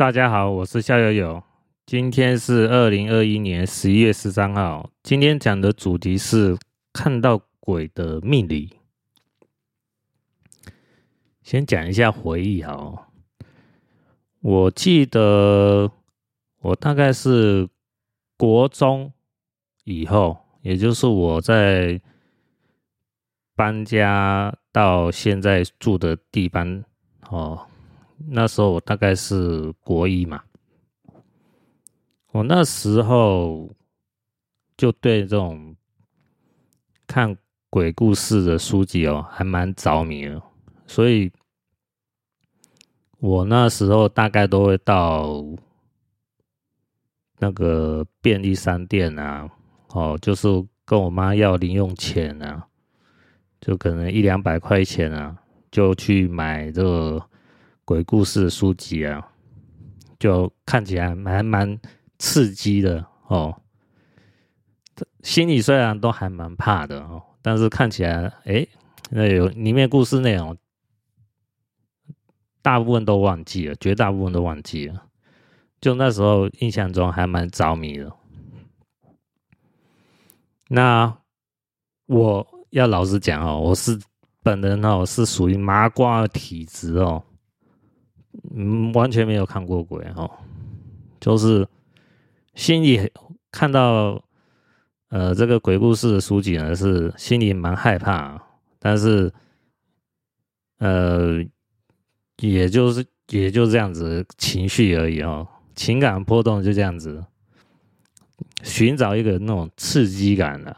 [0.00, 1.42] 大家好，我是夏友友。
[1.84, 4.90] 今天是二零二一年十一月十三号。
[5.02, 6.56] 今天讲的主题是
[6.90, 8.78] 看到鬼的命理。
[11.42, 13.10] 先讲一下回忆哈，
[14.40, 15.92] 我记得
[16.60, 17.68] 我大概是
[18.38, 19.12] 国中
[19.84, 22.00] 以后，也就是我在
[23.54, 26.82] 搬家到现在住的地方
[27.28, 27.66] 哦。
[28.28, 30.42] 那时候我大概是国一嘛，
[32.32, 33.70] 我那时候
[34.76, 35.74] 就对这种
[37.06, 37.36] 看
[37.70, 40.40] 鬼故事的书籍哦，还蛮着迷的，
[40.86, 41.32] 所以
[43.18, 45.42] 我那时候大概都会到
[47.38, 49.48] 那个便利商店啊，
[49.88, 50.46] 哦，就是
[50.84, 52.68] 跟我妈要零用钱啊，
[53.60, 55.36] 就可能一两百块钱啊，
[55.70, 57.29] 就去买这个。
[57.90, 59.32] 鬼故事的书籍啊，
[60.16, 61.76] 就看起来蛮蛮
[62.20, 63.60] 刺激的哦。
[65.24, 68.64] 心里虽然都还蛮怕的哦，但是看起来，哎，
[69.10, 70.56] 那有里面故事内容，
[72.62, 75.06] 大部分都忘记了，绝大部分都忘记了。
[75.80, 78.12] 就那时候印象中还蛮着迷的。
[80.68, 81.12] 那
[82.06, 83.98] 我要老实讲哦，我是
[84.44, 87.24] 本人哦，是属于麻瓜体质哦。
[88.54, 90.30] 嗯，完全没有看过鬼哦，
[91.20, 91.66] 就是
[92.54, 93.10] 心里
[93.50, 94.22] 看到
[95.08, 98.40] 呃这个鬼故事的书籍呢，是心里蛮害怕，
[98.78, 99.32] 但是
[100.78, 101.44] 呃
[102.36, 107.24] 也就是也就这样子情绪而已哦，情感波动就这样子，
[108.62, 110.76] 寻找一个那种刺激感的。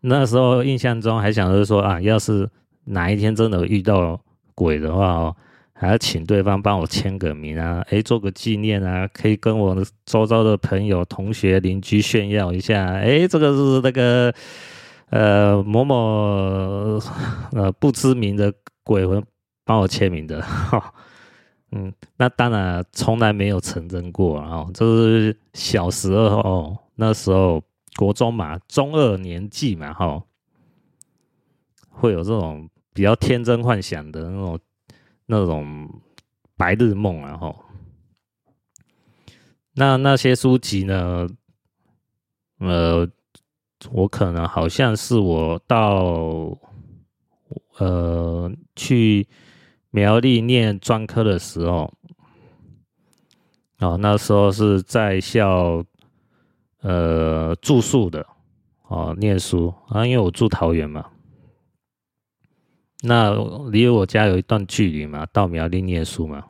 [0.00, 2.48] 那时候印象中还想着说啊，要是
[2.84, 4.20] 哪一天真的遇到。
[4.56, 5.36] 鬼的话哦，
[5.74, 9.76] 还要请对方帮我签个名啊，诶，做个纪念啊，可以跟我
[10.06, 14.34] 周遭的朋友、同学、邻居炫耀一下，诶，这个是那个
[15.10, 15.94] 呃某某
[17.52, 18.50] 呃不知名的
[18.82, 19.22] 鬼魂
[19.66, 20.94] 帮我签名的，哈，
[21.72, 27.62] 嗯，那当然从来没有成真过啊，就是小时候那时候
[27.96, 30.22] 国中嘛，中二年纪嘛，哈，
[31.90, 32.66] 会有这种。
[32.96, 34.58] 比较天真幻想的那种、
[35.26, 36.00] 那种
[36.56, 37.54] 白日梦啊，吼。
[39.74, 41.28] 那那些书籍呢？
[42.58, 43.06] 呃，
[43.92, 46.58] 我可能好像是我到
[47.76, 49.28] 呃去
[49.90, 51.92] 苗栗念专科的时候，
[53.80, 55.84] 哦，那时候是在校
[56.80, 58.26] 呃住宿的
[58.88, 61.10] 哦，念书啊，因为我住桃园嘛。
[63.02, 63.30] 那
[63.70, 66.44] 离我家有一段距离嘛，到苗栗念书嘛，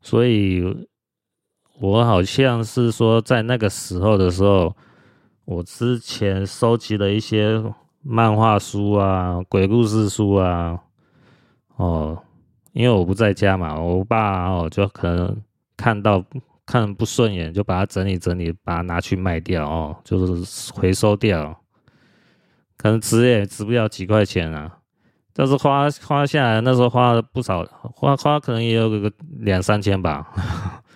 [0.00, 0.86] 所以
[1.80, 4.76] 我好像是说在那个时候的时候，
[5.46, 7.60] 我之前收集了一些
[8.02, 10.78] 漫画书啊、鬼故事书啊，
[11.76, 12.22] 哦，
[12.72, 15.42] 因为我不在家嘛，我爸哦就可能
[15.76, 16.22] 看到
[16.66, 21.58] 看不顺眼，就把它整理整理，把它拿去卖掉哦，就是回收掉，
[22.76, 24.76] 可能值也值不了几块钱啊。
[25.40, 27.64] 但是花花下来，那时候花了不少，
[27.94, 30.30] 花花可能也有个两三千吧，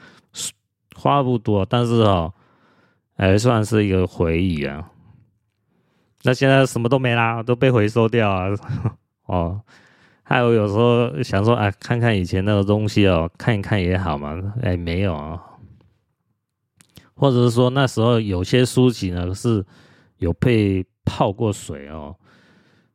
[0.94, 2.31] 花不多，但是哦，
[3.16, 4.91] 还算是一个回忆啊。
[6.25, 8.49] 那现在什么都没啦，都被回收掉啊。
[9.25, 9.62] 哦，
[10.22, 14.38] 还有有时候想说，哎，看看以前那个东西哦，看一看也好嘛。
[14.61, 15.41] 哎，没有啊，
[17.15, 19.65] 或者是说那时候有些书籍呢是
[20.19, 22.15] 有被泡过水哦。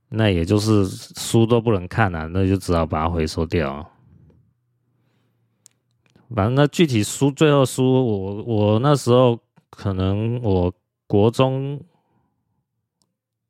[0.09, 3.87] 那也就是书都不能看了，那就只好把它回收掉。
[6.35, 9.39] 反正那具体书，最后书，我我那时候
[9.69, 10.73] 可能我
[11.07, 11.79] 国中、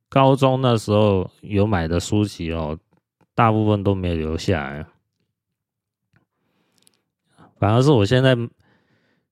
[0.10, 2.78] 高中那时候有买的书籍哦，
[3.34, 4.86] 大部分都没有留下来。
[7.58, 8.38] 反而是我现在。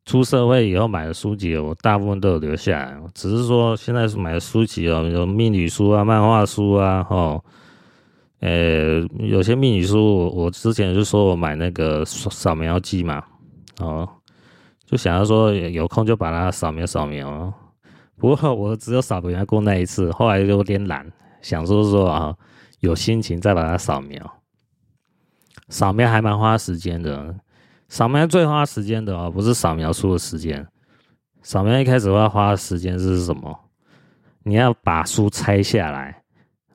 [0.08, 2.98] 出社会以后买的书籍，我大部分都有留下来。
[3.14, 7.44] 只是说现在是买的书籍哦，有命理书啊、漫画书啊，吼，
[8.40, 13.22] 呃，有些命理书，我我之前就说我买那个扫描机嘛，
[13.80, 14.08] 哦，
[14.86, 17.54] 就想要说有空就把它扫描扫描。
[18.16, 21.06] 不过我只有扫描过那一次，后来就有点懒，
[21.42, 22.34] 想说说啊，
[22.80, 24.40] 有心情再把它扫描。
[25.68, 27.36] 扫描还蛮花时间的。
[27.88, 30.68] 扫描最花时间的啊，不是扫描书的时间。
[31.42, 33.58] 扫描一开始要花的时间是什么？
[34.44, 36.24] 你要把书拆下来，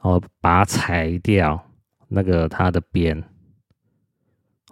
[0.00, 1.62] 然后把它裁掉
[2.08, 3.22] 那个它的边，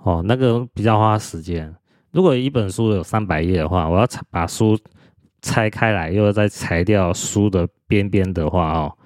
[0.02, 1.74] 哦，那个比较花时间。
[2.10, 4.78] 如果一本书有三百页的话，我要把书
[5.42, 8.96] 拆开来，又要再裁掉书的边边的话哦，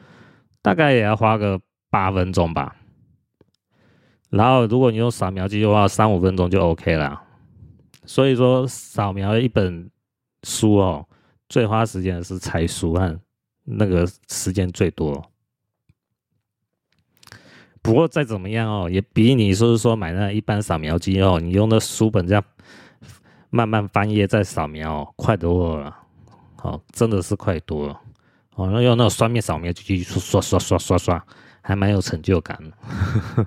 [0.63, 1.61] 大概也要花个
[1.91, 2.77] 八分钟吧。
[4.31, 7.23] 然后如果你用扫描机的话，三五分钟就 OK 了。
[8.07, 9.91] 所以说，扫描一本
[10.43, 11.07] 书哦，
[11.49, 13.21] 最花时间的是拆书和
[13.65, 15.31] 那个时间最多。
[17.83, 22.45] 不过再怎么样哦，也比你说是说买那一般扫描机哦，你用的书本这样。
[23.51, 25.97] 慢慢翻页再扫描，快多了，
[26.57, 28.01] 好，真的是快多了，
[28.57, 31.25] 哦，那用那种双面扫描机去刷刷刷刷刷，
[31.61, 33.47] 还蛮有成就感的，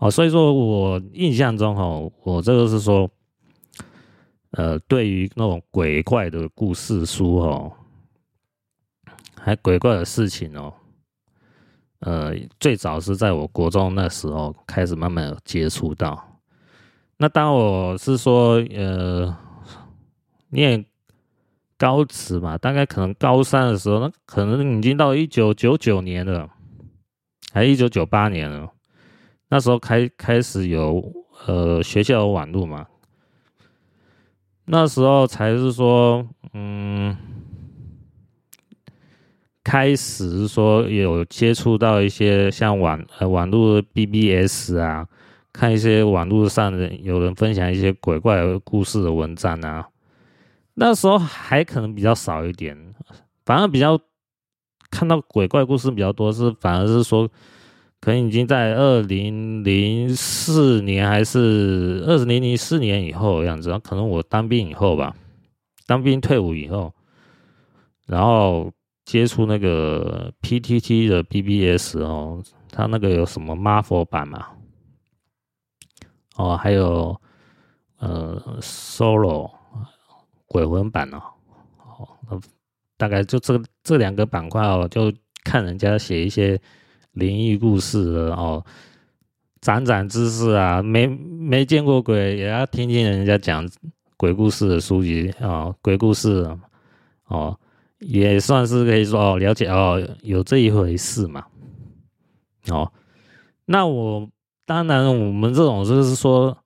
[0.00, 3.08] 哦，所以说我印象中哦，我这个是说，
[4.52, 7.70] 呃，对于那种鬼怪的故事书哦，
[9.36, 10.72] 还鬼怪的事情哦，
[11.98, 16.40] 呃，最早是在我国中那时候开始慢慢接触到。
[17.18, 19.36] 那当我是说，呃，
[20.48, 20.82] 念
[21.76, 26.48] 高职嘛，大概可能高三的时候，那可能已经到一九九九年了，
[27.52, 28.72] 还一九九八年了。
[29.50, 31.12] 那时候开开始有
[31.46, 32.86] 呃学校有网络嘛，
[34.64, 37.16] 那时候才是说，嗯，
[39.62, 45.06] 开始说有接触到一些像网呃网络 BBS 啊。
[45.52, 49.88] 看一些网络上的有人分享一些鬼怪故事的文章啊，
[50.74, 52.94] 那时候还可能比较少一点，
[53.44, 53.98] 反而比较
[54.90, 57.28] 看到鬼怪故事比较多，是反而是说，
[58.00, 65.14] 可能已经在二零零四年还是二零零四年以后的样子，可能我当兵以后吧，
[65.86, 66.94] 当兵退伍以后，
[68.06, 68.72] 然后
[69.04, 74.46] 接触那个 PTT 的 BBS 哦，它那个有什么 Marvel 版嘛？
[76.36, 77.20] 哦，还有
[77.98, 79.50] 呃，Solo
[80.46, 81.22] 鬼魂版哦，
[82.28, 82.40] 哦，
[82.96, 85.12] 大概就这这两个板块哦，就
[85.44, 86.58] 看人家写一些
[87.12, 87.98] 灵异故事
[88.30, 88.64] 哦，
[89.60, 93.68] 长长知识啊，没没见过鬼也要听听人家讲
[94.16, 96.46] 鬼故事的书籍啊，哦，鬼故事
[97.26, 97.58] 哦，
[97.98, 101.46] 也算是可以说哦，了解哦，有这一回事嘛，
[102.68, 102.92] 哦，
[103.64, 104.28] 那我。
[104.66, 106.56] 当然，我们这种就是说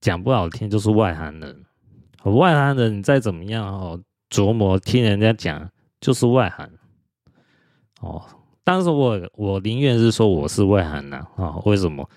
[0.00, 1.64] 讲不好听，就是外行人。
[2.24, 5.70] 外行人，你再怎么样哦，琢磨听人家讲，
[6.00, 6.68] 就是外行。
[8.00, 8.20] 哦，
[8.64, 11.60] 但是我我宁愿是说我是外行人啊。
[11.64, 12.08] 为什么？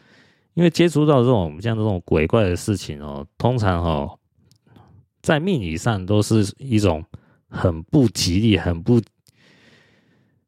[0.53, 4.17] 因为接触到这种像这种鬼怪的事情哦，通常哦，
[5.21, 7.03] 在命理上都是一种
[7.49, 9.01] 很不吉利、很不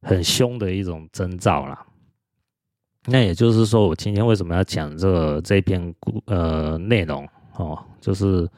[0.01, 1.85] 很凶的一种征兆啦。
[3.05, 7.77] 那也就是说，我今天为什么要讲这这篇故呃内容哦？
[7.99, 8.49] 就是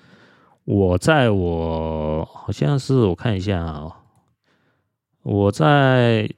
[0.66, 3.96] 我在我好像是我看一下啊，
[5.24, 6.30] 我在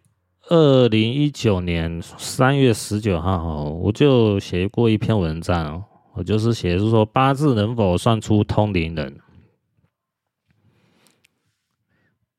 [0.51, 5.81] 二零一九年三月十九号，我就写过一篇文章，
[6.11, 9.17] 我就是写是说八字能否算出通灵人。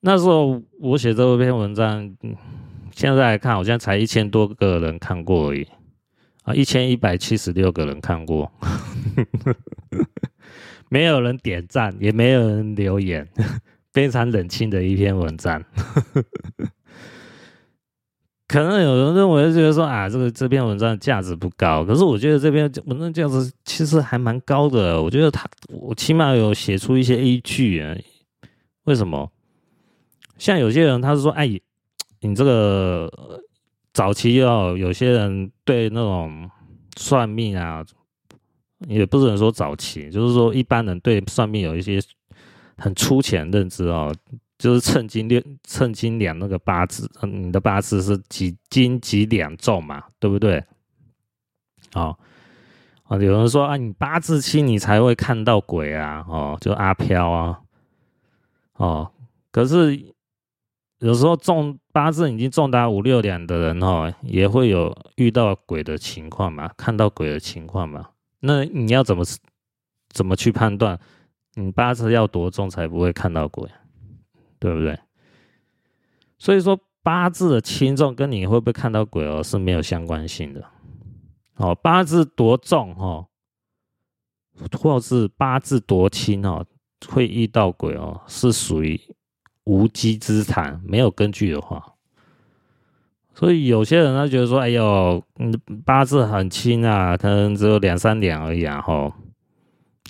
[0.01, 2.15] 那时候我写这篇文章。
[2.95, 5.67] 现在来看，好像才一千多个人看过而已
[6.43, 8.53] 啊，一千一百七十六个人看过，
[10.91, 13.27] 没有人点赞，也没有人留言，
[13.91, 15.65] 非常冷清的一篇文章。
[18.53, 25.03] 可能有人认为，觉得说啊，这个这篇文章价值不高，可是我觉得这篇文章价值其实还蛮高的。
[25.03, 27.97] 我觉得他，我起码有写出一些依据啊。
[28.85, 29.31] 为什么？
[30.37, 31.59] 像有些人他是说，哎。
[32.25, 33.11] 你这个
[33.93, 36.49] 早期要有些人对那种
[36.97, 37.85] 算命啊，
[38.87, 42.01] 也不能说早期，就是说一般人对算命有一些
[42.77, 44.15] 很粗浅的认知哦，
[44.63, 50.65] 就是称斤量称斤两那个八字，你的八字是几斤几两重嘛，对不对？
[51.95, 52.17] 哦，
[53.03, 57.61] 啊，有人说啊，你八字轻你才会看到鬼啊，哦，就阿飘啊，
[58.75, 59.11] 哦，
[59.51, 60.15] 可是。
[61.03, 68.11] 有时候重八字已经重达五六两的人哦，也会有遇到鬼的情况嘛，看到鬼的情况嘛。
[68.39, 69.25] 那你要怎么
[70.11, 70.97] 怎么去判断
[71.55, 73.69] 你八字要多重才不会看到鬼，
[74.63, 74.99] 对不对？
[76.39, 80.65] 所以说八字的轻重跟你会不会看到鬼哦是没有相关性的。
[81.57, 83.27] 哦，八字多重哦，
[84.79, 86.65] 或是八字多轻哦，
[87.09, 89.01] 会遇到鬼哦，是属于。
[89.65, 91.95] 无稽之谈，没有根据的话，
[93.33, 99.03] 所以有些人他觉得说，哎呦，嗯，八字很轻啊，可能只有两三点而已啊，吼，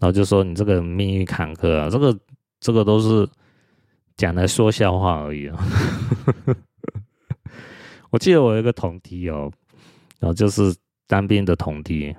[0.00, 2.18] 然后就说你这个命运坎坷啊，这个
[2.60, 3.28] 这个都是
[4.22, 5.58] 讲来说笑话而已啊。
[8.10, 9.50] 我记得我有一个同梯哦，
[10.20, 10.72] 然后就是
[11.08, 12.14] 当兵的同梯，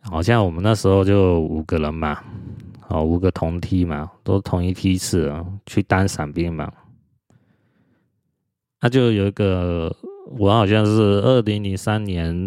[0.00, 2.22] 好像我们那时候就五个人嘛，
[2.88, 6.70] 哦，五个同梯嘛，都同一梯次啊，去当伞兵嘛。
[8.82, 9.96] 那就有一个，
[10.36, 12.46] 我好像是二零零三年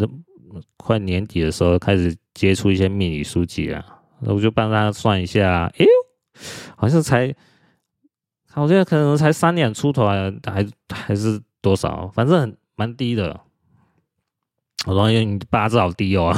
[0.78, 3.84] 快年底的时候开始接触一些命理书籍啊，
[4.20, 5.86] 那我就帮他算一下，哎，
[6.82, 7.32] 好像才，
[8.50, 13.40] 好像可能才三两出头啊，还还是多少，反正很蛮低的。
[14.88, 16.36] 我说你八字好低哦，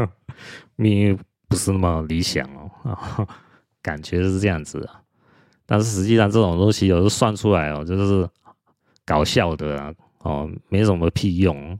[0.76, 3.28] 命运不是那么理想哦，
[3.82, 4.88] 感觉是这样子，
[5.66, 8.26] 但是实际上这种东西有时候算出来哦，就是。
[9.08, 11.78] 搞笑的啊，哦，没什么屁用。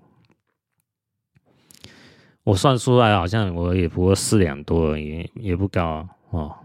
[2.45, 6.57] 我算出来好像我也不过四两多而已，也不高，哦。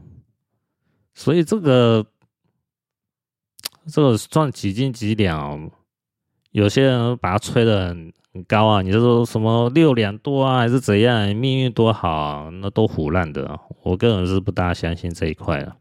[1.22, 2.04] 所以这个
[3.86, 5.70] 这个算几斤几两？
[6.50, 11.28] 有些人把它吹得很很高啊，你就说什么六两多啊，还是怎样？
[11.36, 13.60] 命运多好啊，那都胡烂的。
[13.84, 15.75] 我个人是不大相信这一块的。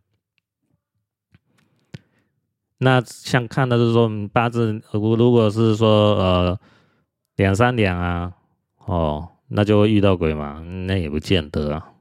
[2.76, 6.61] 那像看的是说八字，如果如果是说呃
[7.37, 8.35] 两三两啊，
[8.85, 10.61] 哦，那就会遇到鬼嘛？
[10.87, 11.92] 那也不见得啊。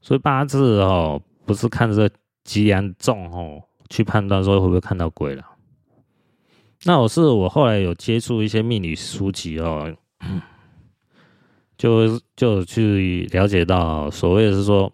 [0.00, 2.08] 所以八字哦，不是看这
[2.46, 5.44] 几两重哦去判断说会不会看到鬼了。
[6.84, 9.94] 那我是我后来有接触一些命理书籍哦，
[11.76, 14.92] 就就去了解到所谓是说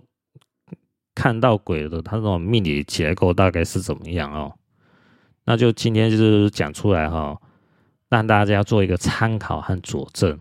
[1.15, 4.55] 看到鬼的，他那种命理结构大概是怎么样哦。
[5.45, 7.39] 那就今天就是讲出来哈，
[8.09, 10.39] 让大家做一个参考和佐证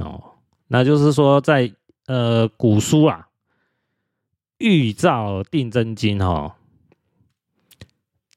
[0.00, 0.22] 哦。
[0.66, 1.72] 那就是说，在
[2.06, 3.28] 呃古书啊，
[4.62, 6.54] 《玉造定真经》哦，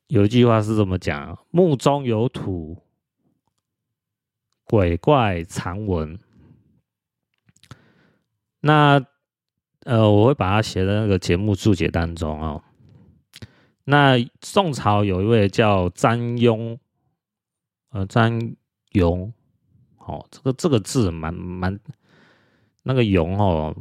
[0.08, 2.76] 有一句话是这么讲：墓中有土，
[4.64, 6.20] 鬼怪常闻。
[8.62, 9.06] 那
[9.82, 12.64] 呃，我会把它写在那个节目注解当中哦。
[13.84, 16.80] 那宋朝有一位叫张庸，
[17.92, 18.42] 呃，张
[18.94, 19.32] 庸，
[20.00, 21.80] 哦，这个这个字蛮蛮，
[22.82, 23.78] 那个庸哦，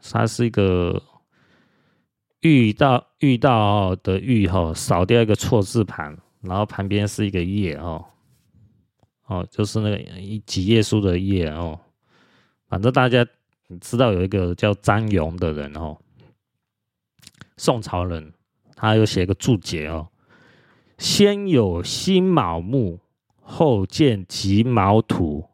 [0.00, 1.02] 它是一个
[2.40, 8.04] 遇到遇到的遇哈，少掉一个错字旁，然后旁边是一个叶哦，
[9.26, 9.98] 哦，就是那个
[10.46, 11.78] 几页书的页哦，
[12.68, 13.26] 反正大家
[13.80, 15.96] 知道有一个叫张勇的人哦，
[17.56, 18.32] 宋朝人。
[18.80, 20.06] 他又写个注解哦，
[20.98, 23.00] 先有辛卯木，
[23.40, 25.44] 后见己卯土，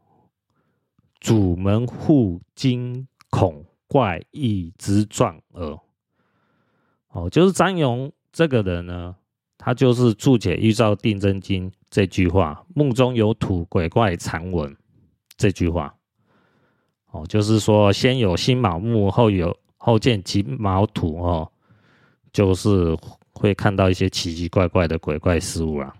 [1.21, 5.79] 主门户惊恐怪异之状耳。
[7.15, 9.15] 哦，就是张勇这个人呢，
[9.57, 14.77] 他就是注解《玉照定真经》这句话：“墓中有土，鬼怪常闻。”
[15.39, 15.95] 这句话，
[17.13, 21.51] 哦，就是说先有辛卯木，后有后见己卯土哦。
[22.33, 22.99] 就是
[23.33, 25.95] 会看到一些奇奇怪怪的鬼怪事物啊。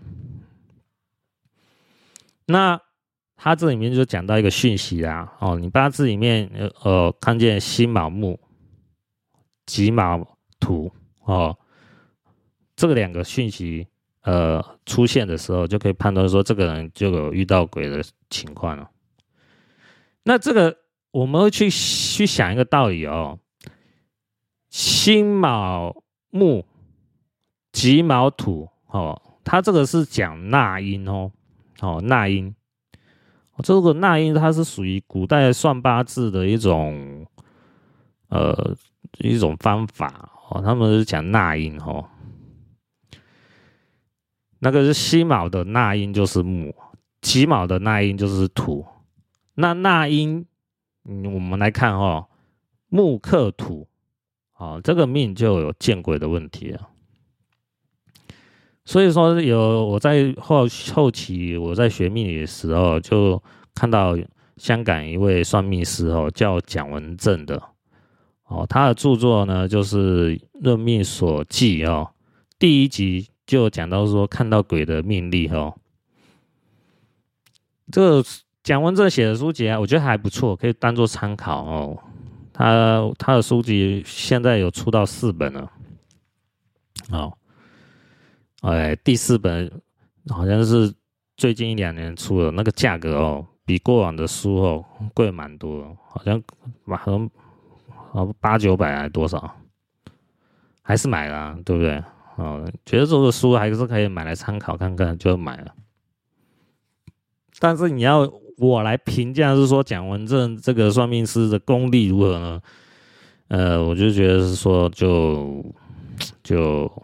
[2.45, 2.81] 那
[3.37, 6.51] 他这里面就讲到一个讯息啊，哦，你八字里面
[6.83, 8.41] 呃看见辛卯木、
[9.65, 10.27] 己卯
[10.59, 10.91] 土
[11.25, 11.59] 哦，
[12.77, 13.87] 这两个讯息
[14.23, 18.91] 呃出现的时候，就可以判断说这个人就有遇到鬼的情况了。
[20.23, 20.77] 那这个
[21.11, 23.39] 我们会去去想一个道理哦，
[24.71, 26.03] 辛卯。
[26.37, 26.67] 木
[27.71, 31.31] 己卯土哦，它这个是讲纳音哦，
[31.79, 32.53] 哦纳音，
[33.63, 37.25] 这个纳音它是属于古代算八字的一种
[38.31, 38.77] 呃
[39.19, 42.09] 一种方法哦，他们是讲纳音哦，
[44.59, 46.75] 那个是西卯的纳音就是木，
[47.21, 48.85] 己卯的纳音就是土，
[49.55, 50.47] 那纳音，
[51.05, 52.27] 嗯，我们来看哦，
[52.89, 53.89] 木克土。
[54.57, 56.89] 哦，这个命就有见鬼的问题啊。
[58.85, 63.43] 所以说有我在后后期我在学命理的时候，就
[63.75, 64.17] 看到
[64.57, 67.61] 香港一位算命师哦，叫蒋文正的
[68.47, 72.11] 哦，他的著作呢就是《论命所记》哦，
[72.59, 75.75] 第一集就讲到说看到鬼的命例哦。
[77.93, 78.25] 这个
[78.63, 81.99] 蒋文正写的书籍啊，我觉得还不错，可以当做参考哦。
[82.53, 85.71] 他他的书籍现在有出到四本了，
[87.11, 87.37] 哦，
[88.61, 89.71] 哎，第四本
[90.29, 90.95] 好像是
[91.37, 96.41] 最近一两年出的，那个价格哦，比过往的书哦贵蛮多，好像
[96.85, 97.31] 买好像
[98.15, 99.57] 哦八九百还多少，
[100.83, 102.01] 还是买了，对不对？
[102.37, 105.75] 哦，觉得这个书还是可以买来参考看看，就买了。
[107.59, 108.21] 但是你要
[108.59, 112.61] 我来评价，是说蒋文正这个算命师的功力如何呢？
[113.49, 115.65] 呃，我就觉得是说，就
[116.43, 117.03] 就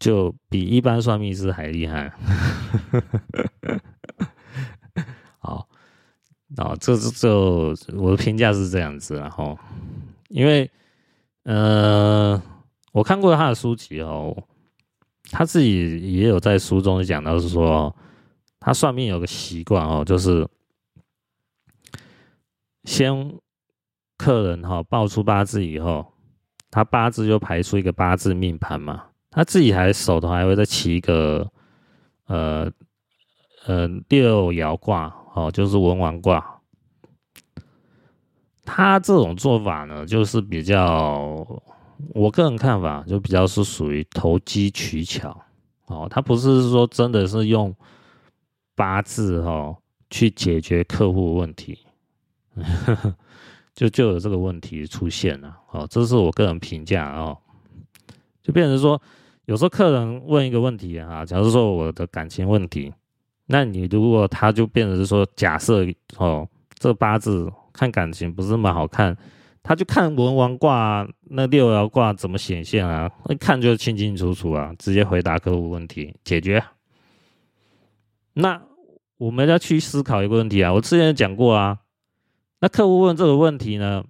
[0.00, 2.12] 就比一般算命师还厉害。
[6.56, 7.10] 好，哦，这这
[7.74, 9.58] 这我的评价是这样子，然后
[10.28, 10.70] 因为
[11.44, 12.40] 呃，
[12.92, 14.36] 我看过他的书籍哦，
[15.30, 17.94] 他自己也有在书中讲到是说，
[18.60, 20.48] 他算命有个习惯哦，就是
[22.84, 23.34] 先。
[24.18, 26.06] 客人哈报出八字以后，
[26.70, 31.50] 他八字就排出一个八字命盘嘛，他自己还手头还会再起一个
[32.26, 32.70] 呃
[33.66, 36.60] 呃六爻卦哦，就是文王卦。
[38.64, 41.46] 他这种做法呢，就是比较
[42.14, 45.36] 我个人看法，就比较是属于投机取巧
[45.86, 47.74] 哦，他不是说真的是用
[48.74, 49.76] 八字哦
[50.10, 51.78] 去解决客户问题。
[53.74, 57.38] 就就有这个问题出现了，哦，这是我个人评价哦，
[58.42, 59.00] 就变成说，
[59.46, 62.92] 有时候客人问一个问题啊，假如说我的感情问题，
[63.52, 65.84] 那你如果他就变成是说，假设
[66.16, 69.14] 哦，这八字看感情不是那么好看，
[69.62, 76.64] 他就看文王卦那六爻卦怎么显现啊，一看就清清楚楚啊，直接回答客户问题解决。
[78.32, 78.62] 那
[79.18, 81.80] 我们要去思考一个问题啊，我之前讲过啊。
[82.60, 84.02] 那客户问这个问题呢？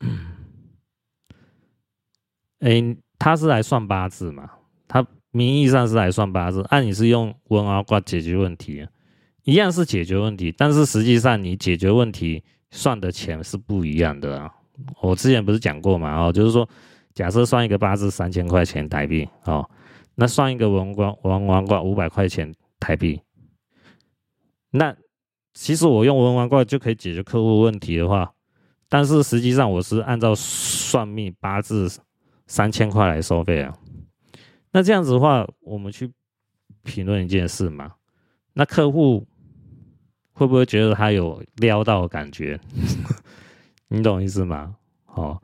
[2.60, 4.50] 哎，他是来算八字嘛？
[4.86, 8.86] 他名义上是来算八字，按、啊、你是用文王卦解决问题，
[9.44, 14.50] 一样是解决问题，但是实际上你解决问题算的钱是不一样的啊。
[15.00, 16.26] 我之前不是讲过嘛？
[16.26, 16.68] 哦，就是说，
[17.14, 19.68] 假设算一个八字三千块钱台币哦，
[20.14, 23.20] 那算一个文王文王卦五百块钱台币，
[24.70, 24.96] 那。
[25.52, 28.32] 其实我用文王卦就可以解决客户问题的话，
[28.88, 31.90] 但是实际上我是按照算命八字
[32.46, 33.74] 三千块来收费啊。
[34.72, 36.12] 那这样子的话，我们去
[36.82, 37.94] 评论一件事嘛，
[38.52, 39.26] 那客户
[40.32, 42.58] 会不会觉得他有撩到的感觉？
[43.88, 44.76] 你懂意思吗？
[45.06, 45.42] 哦，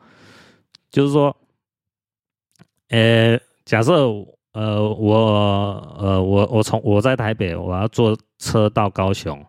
[0.90, 1.36] 就是说，
[2.88, 4.08] 呃，假设
[4.52, 5.16] 呃我
[5.98, 9.44] 呃我我从我在台北，我要坐车到高雄。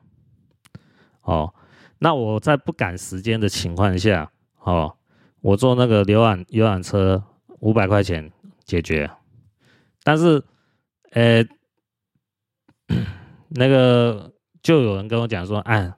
[1.21, 1.53] 哦，
[1.99, 4.31] 那我在不赶时间的情况下，
[4.63, 4.95] 哦，
[5.41, 7.23] 我坐那个游览游览车
[7.59, 8.31] 五百块钱
[8.63, 9.09] 解决，
[10.07, 10.41] 但是，
[11.11, 11.45] 呃，
[13.51, 14.31] 那个
[14.63, 15.93] 就有人跟我讲说，哎，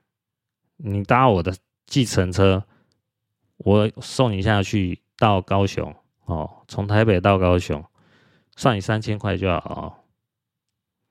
[0.78, 1.54] 你搭我的
[1.86, 2.64] 计程车，
[3.58, 5.94] 我送你下去到高雄，
[6.24, 7.84] 哦，从台北到高雄，
[8.56, 10.02] 算你三千块就好，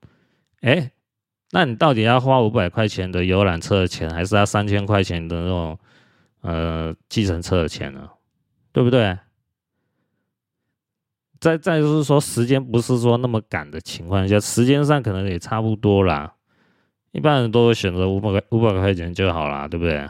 [0.02, 0.10] 哦，
[0.60, 0.92] 哎。
[1.52, 5.80] 那你到底要花五百块钱的游览车的钱，还是要三千块钱的那种
[6.42, 8.10] 呃计程车的钱呢？
[8.74, 9.18] 对不对？
[11.40, 16.34] 再再就是说，时间不是说那么赶的情况下，时间上可能也差不多啦。
[17.12, 20.08] 一般人都会选择五百块五百块钱就好啦，对不对？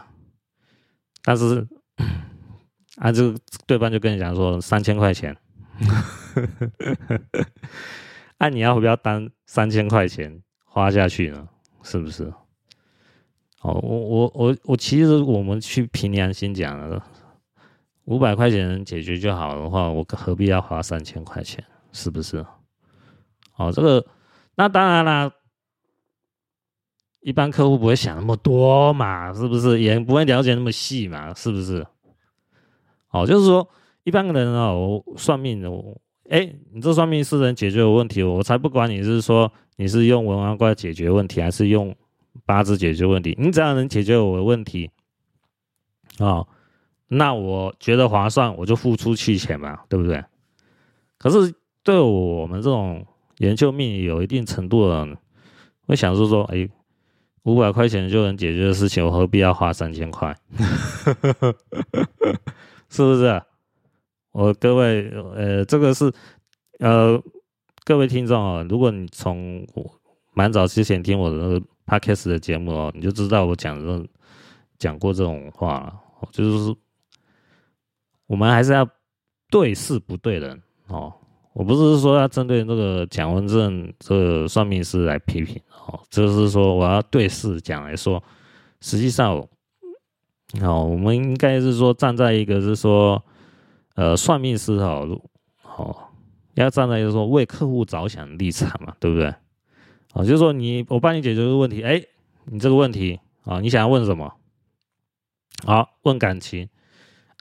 [1.23, 1.65] 但是
[2.97, 3.33] 啊，这
[3.65, 5.35] 对方就跟你讲说三千块钱，
[8.37, 10.41] 那、 你要不要当三千块钱？
[10.65, 11.47] 花下去呢，
[11.83, 12.31] 是不是？
[13.61, 17.03] 哦，我我我我其实我们去凭良心讲了，
[18.09, 21.63] 五百块钱能解决就好的话，我何必要花三千块钱？
[21.91, 22.43] 是不是？
[23.55, 24.03] 哦，这个
[24.55, 25.31] 那当然啦，
[27.21, 29.79] 一般客户不会想那么多嘛，是不是？
[29.79, 31.85] 也不会了解那么细嘛，是不是？
[33.11, 33.69] 哦，就是说
[34.03, 35.69] 一般人哦，我算命的，
[36.29, 39.51] 哎，你这算命是能解决我问题，我才不管你是说。
[39.81, 41.95] 你是用文王卦解决问题，还是用
[42.45, 43.33] 八字解决问题？
[43.39, 44.91] 你只要能解决我的问题，
[46.17, 46.45] 哦，
[47.09, 50.23] 那我觉得划算，我就付出去钱嘛，对不对？
[51.17, 53.05] 可是对我们这种
[53.39, 55.17] 研究命有一定程度的人，
[55.85, 56.67] 会想说说，哎，
[57.43, 60.33] 五百块钱就能解决的事情，我何必要花三千块？
[62.89, 63.41] 是不是？
[64.31, 66.11] 我各位，呃，这个是，
[66.79, 67.21] 呃。
[67.85, 69.65] 各位听众啊，如果你从
[70.33, 74.05] 蛮早之前听我的那个 podcast 的节目哦，你就知道我讲这
[74.77, 75.99] 讲过这种话了，
[76.31, 76.75] 就是
[78.29, 78.87] 我们还是要
[79.49, 81.11] 对事不对人哦。
[81.53, 88.23] 我不是说要针对那个蒋文正这个算命师来批评哦，就是说我要对事讲来说，
[88.81, 89.35] 实际上，
[90.61, 93.21] 哦，我们应该是说站在一个是说，
[93.95, 95.01] 呃，算命师哈，
[95.75, 95.97] 哦，
[96.53, 99.33] 要站在就是说为客户着想的立场嘛，对不对？
[100.13, 102.01] 哦，就是说你我帮你解决这个问题，哎，
[102.45, 104.31] 你这个问题啊，你想要问什么？
[105.65, 106.69] 好，问感情。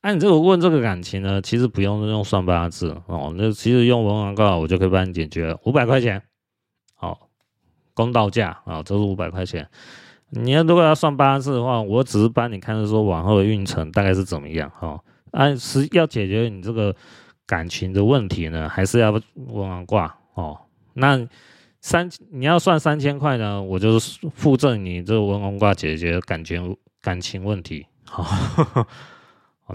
[0.09, 6.23] 那、你这个问这个感情呢，其实不用用算八字哦，那其实用文王卦我就可以帮你解决，五百块钱，
[6.95, 7.29] 好、
[7.93, 9.69] 公道价啊，这是五百块钱。
[10.31, 14.99] 你要如果要算八字的话，我只是帮你看说往后的运程大概是怎么样哈。
[15.33, 16.97] 按、哦、是、要解决你这个
[17.45, 20.59] 感情的问题呢，还是要文王卦哦？
[20.95, 21.29] 那
[21.83, 28.23] 三你要算三千块呢，我就是附赠你这个文王卦解决感情感情问题，好、
[28.75, 28.87] 哦。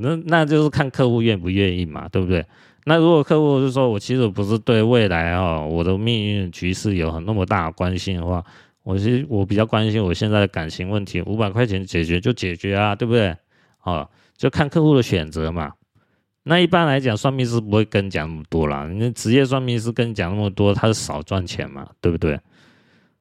[0.01, 2.45] 那那就是看客户愿不愿意嘛，对不对？
[2.86, 8.43] 那如果客户是说我其实不是对未来哦，我的命运局势有很那么大的关心的话，
[8.84, 13.36] 我其实我比较关心我现在的感情问题，五百块钱解决就解决啊，对不对？
[13.84, 15.71] 哦，就看客户的选择嘛。
[16.43, 22.36] 那一般来讲，算命师不会跟你讲那么多啦，你职业算命师跟你讲那么多，他是少赚钱嘛，对不对？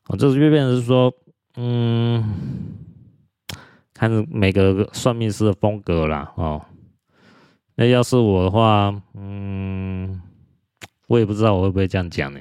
[0.08, 1.12] 哦，这是就变成是说，
[1.56, 2.24] 嗯。
[3.94, 6.62] 看每个算命师的风格啦，哦，
[7.74, 10.20] 那要是我的话，嗯，
[11.08, 12.40] 我也不知道我会不会这样讲呢。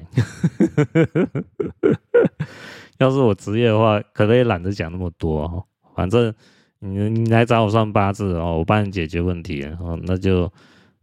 [2.98, 5.66] 要是我职业的话，可能也懒得讲那么多。
[5.94, 6.32] 反正
[6.78, 10.50] 你你来找我算八字哦，我帮你解决问题哦，那就，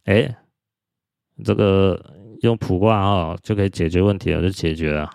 [0.05, 0.35] 哎、
[1.43, 1.99] 这个
[2.41, 5.09] 用卜卦哦就可以解决问题了，就解决了。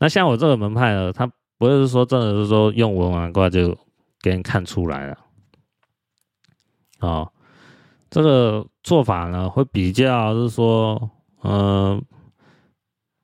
[0.00, 3.76] 那像我这个门派呢，他不是说真的是说用文玩卦就。
[4.22, 5.18] 给人看出来了，
[7.00, 7.32] 哦，
[8.08, 11.10] 这个做法呢会比较是说，
[11.42, 12.00] 嗯、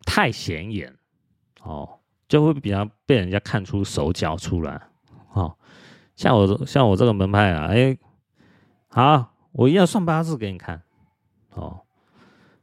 [0.05, 0.93] 太显眼，
[1.63, 4.89] 哦，就会比较被人家看出手脚出来，
[5.35, 5.57] 哦，
[6.17, 7.97] 像我像我这个门派啊，哎，
[8.89, 10.83] 好，我一样算八字给你看，
[11.55, 11.83] 哦，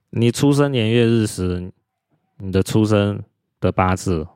[0.10, 1.72] 你出生年月日时，
[2.38, 3.24] 你的出生
[3.62, 4.28] 的八字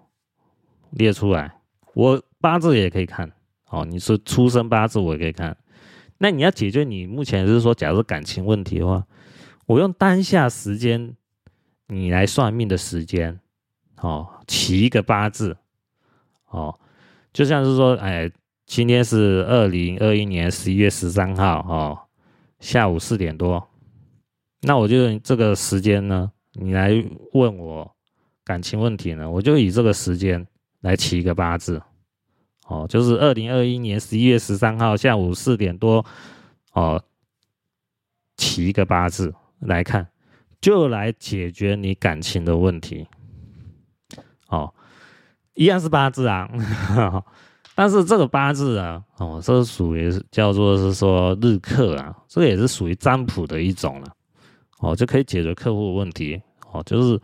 [0.91, 1.59] 列出来，
[1.93, 3.29] 我八字也可以看。
[3.69, 5.55] 哦，你说出生八字我也可以看，
[6.17, 9.05] 那你要解决你目前就是说，假如感情问题的话，
[9.67, 11.15] 我用当下时间
[11.87, 13.39] 你来算命的时间，
[14.01, 15.55] 哦，起一个八字，
[16.47, 16.79] 哦，
[17.31, 18.31] 就像是说，哎，
[18.65, 21.99] 今天是二零二一年十一月十三号，哦，
[22.59, 23.69] 下午四点多，
[24.61, 26.91] 那我就用这个时间呢，你来
[27.33, 27.95] 问我
[28.43, 30.47] 感情问题呢，我就以这个时间
[30.81, 31.79] 来起一个八字。
[32.69, 36.05] 哦，就是二零二一年十一月十三号下午四点多，
[36.73, 37.03] 哦，
[38.37, 40.07] 起一个八字来看，
[40.61, 43.07] 就来解决你感情的问题。
[44.49, 44.71] 哦，
[45.55, 46.47] 一样是八字啊，
[47.73, 54.15] 但是这个八字啊，哦，这是属于叫做是说日课啊，这个也是属于占卜的一种了。
[54.77, 56.39] 哦，就可以解决客户问题。
[56.71, 57.19] 哦，就是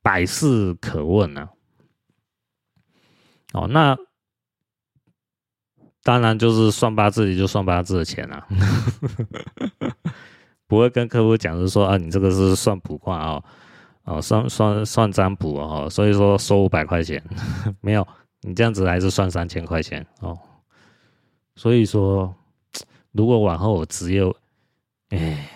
[0.00, 1.50] 百事可问啊。
[3.52, 3.94] 哦，那。
[6.08, 8.46] 当然，就是算八字，也就算八字的钱啊，
[10.66, 13.44] 不会跟客户讲，是说啊，你这个是算卜卦啊，
[14.04, 17.22] 哦，算算算占卜啊，所以说收五百块钱，
[17.82, 18.08] 没有，
[18.40, 20.34] 你这样子还是算三千块钱哦。
[21.56, 22.34] 所以说，
[23.12, 24.22] 如果往后我职业，
[25.10, 25.46] 哎，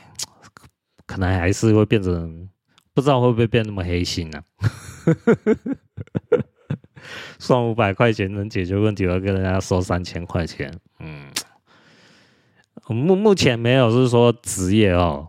[1.07, 2.47] 可能还是会变成，
[2.93, 4.43] 不知道会不会变那么黑心呢？
[7.43, 10.73] 算五百块钱能解决问题，我要跟人家收三千块钱。
[11.01, 11.27] 嗯，
[12.87, 15.29] 目目前没有，是说职业哦，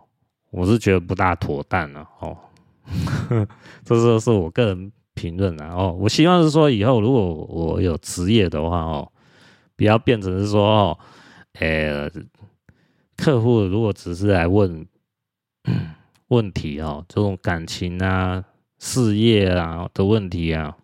[0.52, 2.38] 我是觉得不大妥当了哦。
[3.84, 5.98] 这是是我个人评论啊哦。
[6.00, 9.12] 我希望是说以后如果我有职业的话哦，
[9.76, 11.00] 不要变成是说哦，
[11.54, 12.08] 呃，
[13.18, 14.86] 客户如果只是来问
[16.30, 18.44] 问题哦，这种感情啊、
[18.78, 20.78] 事业啊的问题啊。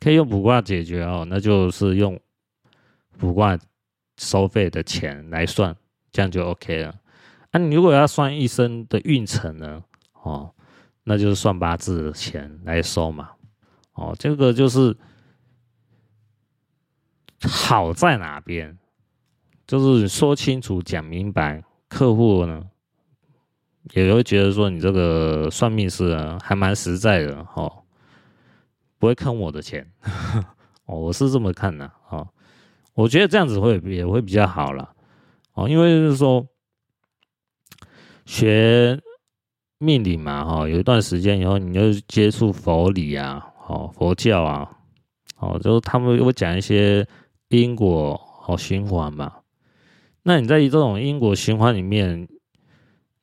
[0.00, 2.18] 可以用卜卦解决哦，那就是用
[3.18, 3.58] 卜卦
[4.16, 5.76] 收费的钱来算，
[6.12, 6.94] 这样就 OK 了。
[7.50, 9.82] 那、啊、你如果要算一生的运程呢？
[10.22, 10.52] 哦，
[11.04, 13.30] 那就是算八字的钱来收嘛。
[13.94, 14.96] 哦，这个就是
[17.42, 18.76] 好在哪边，
[19.66, 22.62] 就是说清楚、讲明白，客户呢
[23.92, 27.82] 也会觉得说你这个算命师啊还蛮实在的哦。
[28.98, 29.90] 不会坑我的钱，
[30.86, 32.26] 哦，我是这么看的，哦，
[32.94, 34.92] 我觉得这样子会也会比较好了，
[35.54, 36.46] 哦，因为就是说
[38.26, 39.00] 学
[39.78, 44.70] 命理嘛，哈，有一段时间以后，你就接触佛理啊，哦，佛教啊，
[45.38, 47.06] 哦，就是他们会讲一些
[47.48, 49.32] 因果哦循环嘛。
[50.24, 52.28] 那你在这种因果循环里面，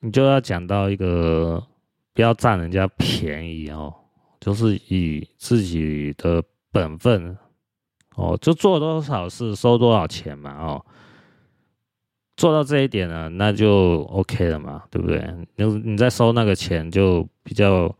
[0.00, 1.62] 你就要讲到一个
[2.14, 3.94] 不要占人家便宜哦，
[4.40, 7.36] 就是以自己的本分
[8.16, 10.86] 哦，就做多少事收多少钱嘛，哦。
[12.36, 15.26] 做到这一点呢，那就 OK 了嘛，对不对？
[15.56, 17.90] 你你再收那个钱，就比较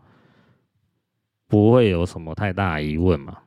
[1.49, 3.39] 不会有什么太大疑问嘛。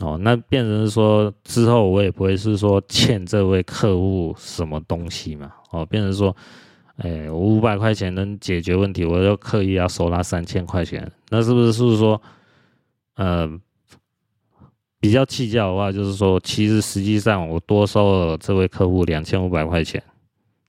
[0.00, 5.52] 哦，那变成说之后我也不会是说欠这位客户什么东西嘛。
[5.70, 6.36] 哦，变成说，
[6.96, 12.20] 哎，我五百块钱能解决问题，我就刻意要收他三千块钱，那是不是是不是说，
[13.16, 13.60] 呃？
[14.98, 20.02] 比较计较的话，就是说，其实实际上我多收了这位客户两千五百块钱。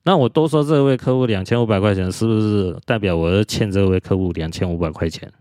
[0.03, 5.31] 那我多收这位客户两千五百块钱，是不是代表我要欠这位客户两千五百块钱？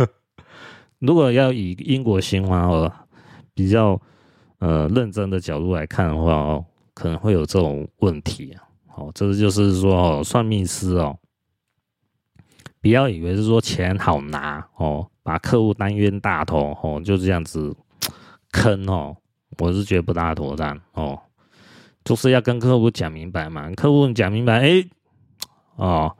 [0.98, 2.90] 如果要以英国新华哦，
[3.54, 4.00] 比较
[4.58, 8.65] 呃认真的角度来看的话哦，可能会有这种问题啊。
[8.96, 11.16] 哦，这就是说哦，算命师哦，
[12.80, 17.76] 不要以为是说钱好拿哦，把客户当冤大头哦，就这样子。
[18.52, 19.14] 坑哦，
[19.58, 21.20] 我是觉得不大妥当哦，
[22.04, 23.70] 就是要跟客户讲明白嘛。
[23.72, 24.84] 客户讲明白，哎，
[25.74, 26.16] 哦，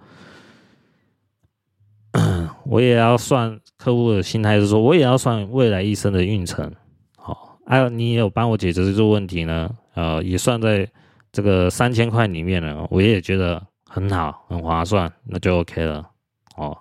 [2.67, 6.71] 我也要算客户的心态，是说我也要算未来一生的运程。
[7.17, 10.87] 好，还有你也有帮我解决这个问题呢，呃，也算在
[11.37, 16.09] 这个三千块里面呢，我也觉得很好，很划算，那就 OK 了，
[16.57, 16.75] 哦。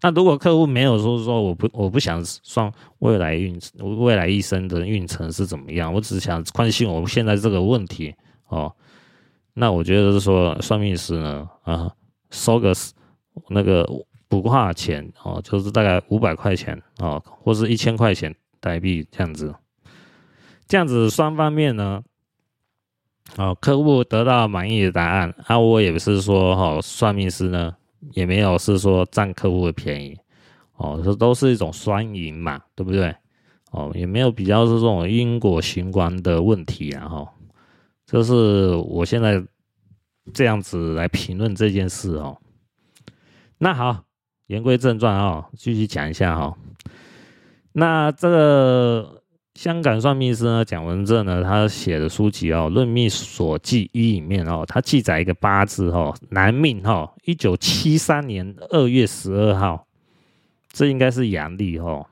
[0.00, 2.68] 那如果客户没有说说我不我不想算
[2.98, 8.12] 未来运未来一生的运程是怎么样，我只想关心我们现在这个问题
[8.48, 8.74] 哦。
[9.54, 11.88] 那我觉得是说算命师呢啊
[12.30, 12.72] 收个
[13.48, 13.88] 那个
[14.26, 19.54] 卜卦钱哦，就是大概五百块钱哦，或是一千块钱代币这样子，
[20.66, 22.02] 这样子双方面呢
[23.36, 27.74] 哦，客户得到满意的答案，啊我也不是说哈、哦、算命师呢。
[28.12, 30.18] 也没有是说占客户的便宜，
[30.78, 33.14] 哦，这都是一种双赢嘛，对不对？
[33.72, 37.28] 哦，也没有比较是这种因果循环的问题啊，哈，
[38.06, 39.44] 这是我现在
[40.32, 42.38] 这样子来评论这件事哦。
[43.58, 44.04] 那好，
[44.46, 46.56] 言归正传啊，继续讲一下哈。
[47.72, 49.19] 那这个。
[49.60, 59.86] 香港算命师呢，蒋文正呢，他写的书籍哦，《论命所记一》里面哦，他记载一个八字哦，男命哈，一九七三年二月十二号，
[60.72, 62.06] 这应该是阳历哦。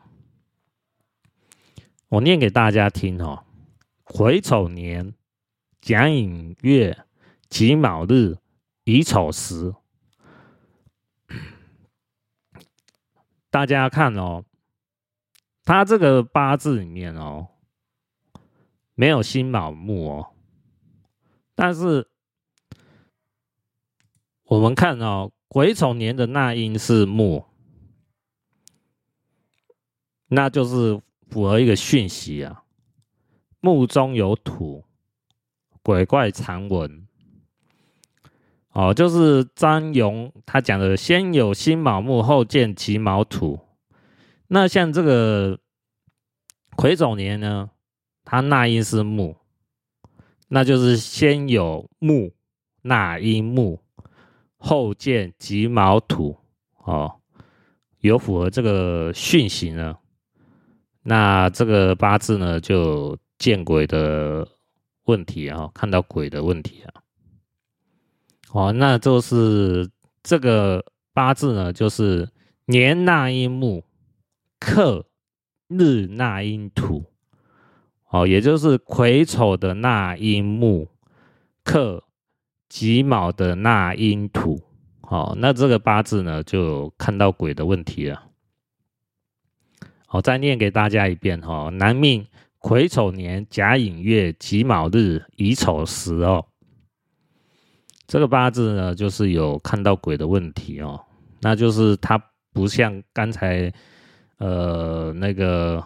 [2.11, 3.43] 我念给大家听哦，
[4.05, 5.15] 癸丑年
[5.81, 6.99] 甲寅月
[7.49, 8.37] 己卯日
[8.85, 9.75] 乙丑时，
[13.49, 14.45] 大家看哦。
[15.69, 17.49] 他这个八字里面哦，
[18.95, 20.33] 没有辛卯木哦，
[21.55, 22.09] 但是
[24.45, 27.45] 我们看哦，癸丑年的纳音是木，
[30.29, 32.65] 那就是符合一个讯息啊，
[33.61, 34.87] 木中有土，
[35.83, 37.07] 鬼怪常闻。
[38.71, 43.68] 哦，就是张勇他讲的，先有辛卯木，后见己卯土。
[44.51, 45.61] 那像这个
[46.75, 47.69] 癸丑年呢，
[48.25, 49.37] 它纳音是木，
[50.49, 52.33] 那就是先有木
[52.81, 53.79] 纳音木，
[54.57, 56.39] 后见己卯土
[56.79, 57.21] 哦，
[58.01, 59.99] 有符合这个讯息呢，
[61.03, 64.49] 那这个八字呢就见鬼的
[65.05, 67.03] 问题啊，看到鬼的问题啊，
[68.53, 69.91] 哦，那就是
[70.23, 70.83] 这个
[71.13, 72.31] 八字呢，就是
[72.65, 73.85] 年纳音木。
[74.61, 75.07] 克
[75.69, 77.05] 日纳音土，
[78.09, 80.89] 哦，也就是癸丑的纳音木，
[81.63, 82.03] 克
[82.69, 84.61] 己卯的纳音土，
[85.01, 88.25] 好，那这个八字呢，就看到鬼的问题了。
[90.07, 92.27] 好，再念给大家一遍哈，男命
[92.59, 96.47] 癸丑年甲寅月己卯日乙丑时哦，
[98.07, 101.05] 这个八字呢，就是有看到鬼的问题哦，
[101.41, 102.21] 那就是它
[102.53, 103.73] 不像刚才。
[104.39, 105.79] 呃，那个《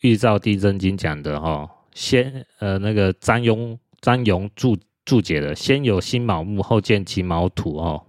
[0.00, 8.06] 预兆地震经》讲的哈，先呃那个张庸张庸注注解的，先有辛卯木，后见己卯土哦，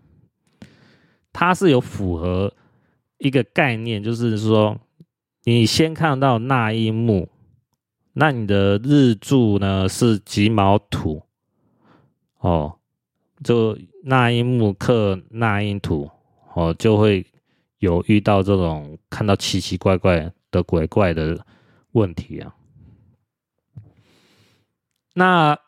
[1.32, 2.54] 它是有符合
[3.18, 4.80] 一个概念，就是说
[5.44, 7.30] 你先看到那一木，
[8.14, 11.24] 那你的日柱呢是己卯土
[12.40, 12.78] 哦，
[13.44, 16.10] 就那一木克那一土
[16.54, 17.26] 哦，就会
[17.80, 21.46] 有遇到这种看到奇奇怪怪的鬼怪的
[21.92, 22.56] 问题啊。
[25.14, 25.60] 那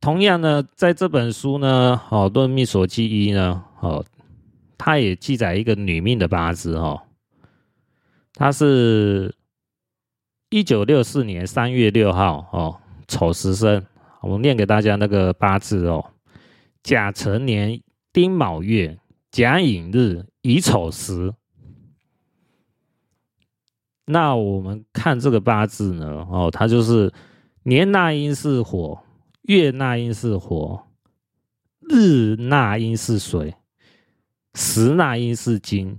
[0.00, 4.04] 同样呢，在这本书呢，哦，《论命所记一》呢，哦，
[4.76, 7.02] 它也记载一个女命的八字哦，
[8.34, 9.34] 它是
[10.50, 13.84] 一九六四年三月六号哦，丑时生。
[14.22, 16.04] 我念给大家那个八字哦，
[16.82, 17.80] 甲辰年
[18.12, 18.98] 丁卯月
[19.36, 21.34] 甲寅日乙丑时。
[24.06, 27.12] 那我们看这个八字呢，哦，它就是
[27.62, 28.98] 年纳音是火，
[29.42, 30.86] 月纳音是火，
[31.80, 33.54] 日纳音是水，
[34.54, 35.98] 时纳音是金。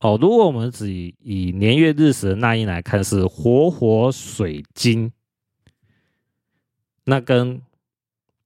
[0.00, 5.12] 哦，如果我们只以，年月日时的纳音来看，是火火水金。
[7.04, 7.60] 那跟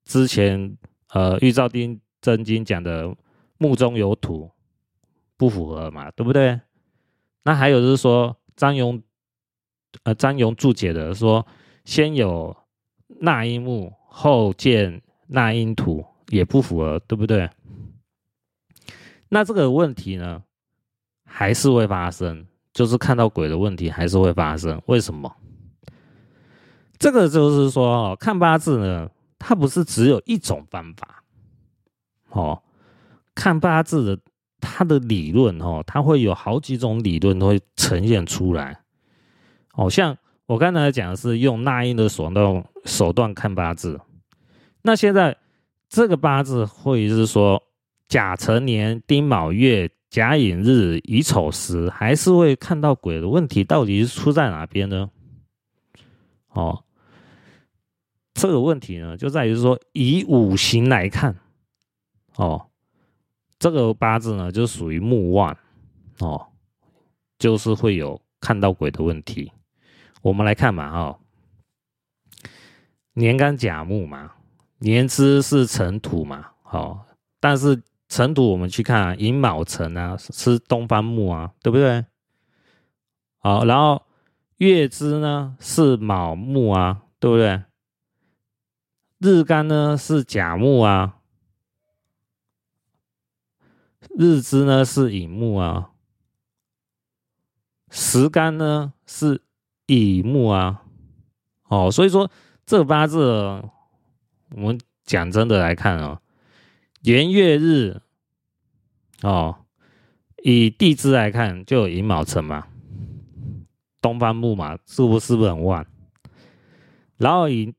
[0.05, 0.77] 之前
[1.11, 3.15] 呃《玉照丁真经》讲的
[3.57, 4.51] 木中有土
[5.37, 6.61] 不符合嘛，对不对？
[7.45, 9.01] 那还有就是说张勇
[10.03, 11.47] 呃张勇注解的说，
[11.85, 12.57] 先有
[13.21, 17.49] 纳音木，后见纳音土，也不符合，对不对？
[19.29, 20.43] 那这个问题呢，
[21.25, 25.33] 还是会发生，就是看到鬼的问题还是会发生，为什么？
[26.99, 29.09] 这个就是说，看八字呢，
[29.39, 31.16] 它不是只有一种方法，
[32.37, 32.63] 哦，
[33.35, 34.23] 看八字的
[34.61, 38.79] 他的理论，哦，他会有好几种理论都会呈现出来，
[39.73, 43.99] 哦，像我刚才讲的是用纳音的手段手段看八字，
[44.83, 45.37] 那现在
[45.89, 47.63] 这个八字会是说
[48.07, 55.11] 甲辰年丁卯月甲寅日乙丑时，还是会看到鬼的问题，到底是出在哪边呢？
[56.51, 56.83] 哦。
[58.39, 61.35] 这个问题呢，就在于说，以五行来看，
[62.37, 62.67] 哦，
[63.59, 65.57] 这个八字呢就属于木旺，
[66.21, 66.47] 哦，
[67.39, 69.53] 就是会有看到鬼的问题。
[70.23, 71.19] 我们来看嘛，哦，
[73.15, 74.33] 年干甲木嘛，
[74.79, 77.01] 年支是辰土嘛，哦，
[77.41, 82.05] 但是辰土我们去看啊，寅卯辰啊，是东方木啊，对不对？
[83.39, 84.03] 好，然后
[84.59, 87.63] 月支呢是卯木啊，对不对？
[89.19, 91.16] 日干呢是甲木啊，
[94.19, 95.91] 日支呢是乙木啊，
[97.91, 99.43] 时干呢是
[99.87, 100.83] 乙木啊，
[101.69, 102.31] 哦，所以说
[102.65, 106.21] 这八字，我们讲真的来看哦，
[107.03, 108.01] 年月日
[109.23, 109.57] 哦，
[110.43, 112.67] 以地支来看就有寅卯辰嘛，
[114.01, 115.87] 东方木嘛，是不是不是很旺？
[117.19, 117.75] 然后以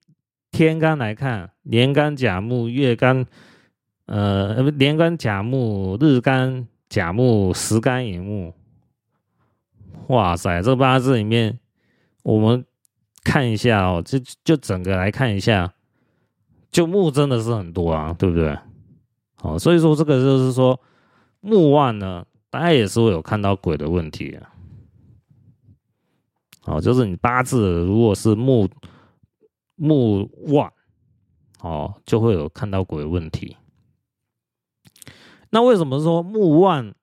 [0.51, 3.25] 天干来看，年干甲木，月干
[4.07, 8.53] 呃，连干甲木，日干甲木，时干寅木。
[10.07, 11.57] 哇塞，这八字里面，
[12.23, 12.65] 我们
[13.23, 15.73] 看一下哦，就就整个来看一下，
[16.71, 18.57] 就木真的是很多啊，对不对？
[19.35, 20.77] 好，所以说这个就是说
[21.39, 24.49] 木旺呢，大家也是会有看到鬼的问题啊。
[26.61, 28.67] 好，就是你八字如果是木。
[29.79, 30.73] 木旺，
[31.61, 33.55] 哦，就会有看到鬼的问题。
[35.49, 36.93] 那为什么说木旺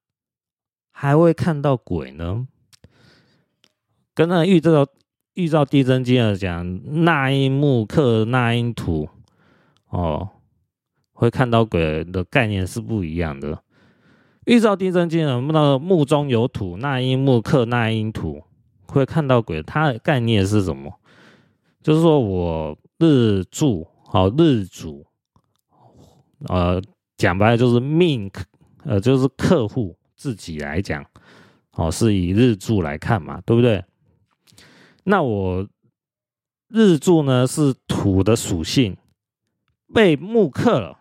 [0.91, 2.47] 还会看到鬼呢？
[4.15, 4.87] 跟那玉照
[5.35, 9.09] 玉照地震经的讲，纳音木克纳音土，
[9.89, 10.29] 哦，
[11.13, 13.63] 会看到鬼的概念是不一样的。
[14.45, 18.45] 玉照地震经的那木中有土，纳音木克纳音土，
[18.87, 20.93] 会看到鬼，它的概念是什么？
[21.83, 25.05] 就是说我日柱好日主，
[26.49, 26.81] 呃，
[27.17, 28.31] 讲白了就是命，
[28.85, 31.05] 呃，就是客户自己来讲，
[31.73, 33.85] 哦，是以日柱来看嘛，对不对？
[35.05, 35.69] 那我
[36.69, 38.97] 日柱呢是土的属性，
[39.93, 40.99] 被木克了，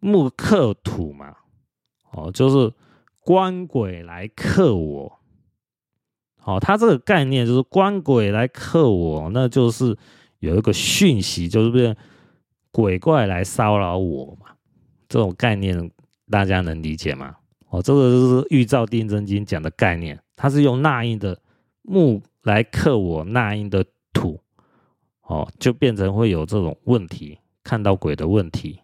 [0.00, 1.34] 木克土嘛，
[2.12, 2.72] 哦，就是
[3.20, 5.18] 官鬼来克我。
[6.36, 9.96] 好，他这个概念就是官鬼来克我，那就是
[10.40, 11.96] 有一个讯息，就是不是
[12.74, 14.48] 鬼怪来骚扰我嘛？
[15.08, 15.88] 这种概念
[16.28, 17.36] 大家能理解吗？
[17.68, 21.40] 哦，这个就是《玉照地真经》讲的概念，它是用纳音的
[21.82, 24.40] 木来克我纳音的土，
[25.22, 28.80] 哦，就变成会有这种问题，看到鬼的问题。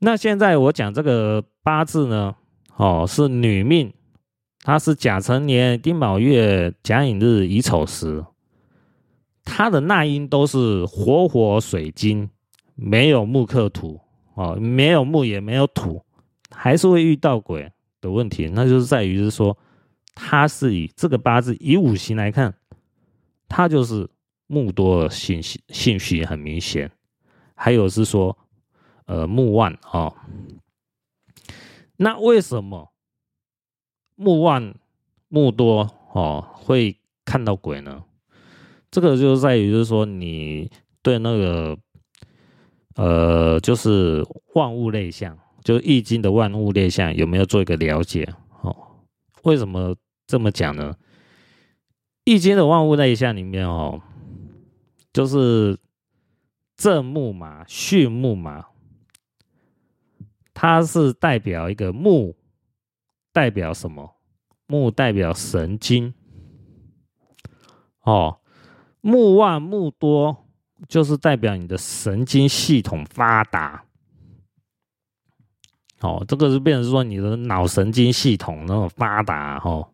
[0.00, 2.36] 那现在我讲这个八字呢，
[2.76, 3.90] 哦，是女命。
[4.60, 8.22] 它是甲辰年丁卯月甲寅日乙丑时，
[9.50, 12.28] 它的纳音都是火火水金，
[12.74, 13.98] 没有木克土
[14.34, 16.04] 哦，没有木也没有土，
[16.50, 17.72] 还是会遇到鬼
[18.02, 18.46] 的问题。
[18.52, 19.56] 那就是在于是说，
[20.14, 22.54] 它是以这个八字以五行来看，
[23.48, 24.08] 它就是
[24.46, 26.92] 木多的信息，信息很明显。
[27.54, 28.36] 还有是说，
[29.06, 30.14] 呃，木旺哦。
[31.96, 32.92] 那为什么
[34.14, 34.74] 木旺
[35.28, 38.04] 木多哦会看到鬼呢？
[38.90, 40.70] 这个就是在于就是说你
[41.02, 41.78] 对那个。
[42.94, 48.28] 呃，就是万物类象，就易经的万物类象有没有做一个了解？
[48.62, 48.74] 哦，
[49.44, 49.94] 为什么
[50.26, 50.96] 这么讲呢？
[52.24, 54.02] 易经的万物类象里面哦，
[55.12, 55.78] 就是
[56.76, 58.66] 正木嘛，巽木嘛，
[60.52, 62.34] 它是代表一个木，
[63.32, 64.16] 代表什么？
[64.66, 66.12] 木代表神经。
[68.02, 68.40] 哦，
[69.00, 70.44] 木旺木多。
[70.88, 73.82] 就是代表你的神经系统发达，
[76.00, 79.88] 哦，这个是变成说你的脑神经系统那种发达哦。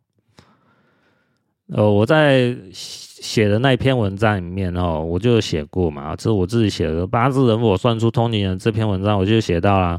[1.68, 9.98] 呃，我在写的那篇文章里面哦，我就写过嘛，这是我自己写的八字人我算出通灵人这篇文章，我就写到了，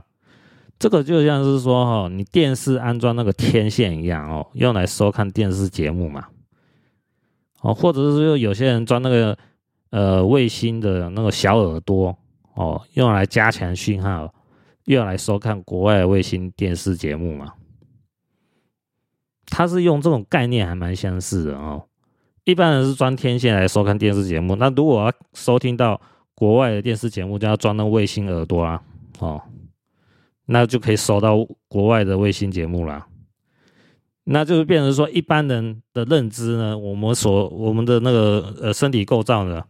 [0.78, 6.28] 这个就像是说哈，你电视安装那个天线一样哦，用来收看电视节目嘛，
[7.66, 9.38] 哦，或者是说有些人装那个。
[9.92, 12.18] 呃，卫星的那个小耳朵
[12.56, 14.34] 哦，用来加强讯号，
[14.86, 17.54] 用来收看国外的卫星电视节目嘛。
[19.46, 21.86] 他是用这种概念还蛮相似的哦。
[22.44, 26.02] 一般人是装天线来收看电视节目，那如果要收听到
[26.34, 28.82] 国外的电视节目，就要装那卫星耳朵啦
[29.20, 29.42] 哦，
[30.48, 31.38] 那就可以收到
[31.70, 33.08] 国外的卫星节目啦。
[34.26, 39.64] 那就是变成说，一般人的认知呢，我们所我们的那个呃身体构造呢。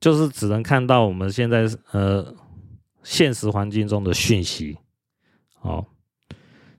[0.00, 2.34] 就是只能看到我们现在呃
[3.02, 4.76] 现实环境中的讯息，
[5.60, 5.86] 哦，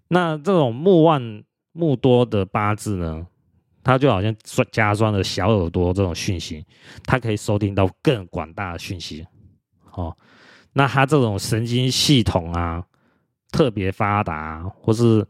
[0.09, 3.25] 那这种木万木多的八字呢，
[3.83, 4.35] 它就好像
[4.71, 6.65] 加装了小耳朵这种讯息，
[7.03, 9.25] 它可以收听到更广大的讯息，
[9.93, 10.15] 哦，
[10.73, 12.83] 那它这种神经系统啊
[13.51, 15.25] 特别发达，或是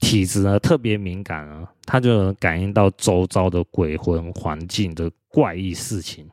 [0.00, 6.28] 体质呢特别敏感啊，它就能感应到周遭的鬼魂环境的怪异事情。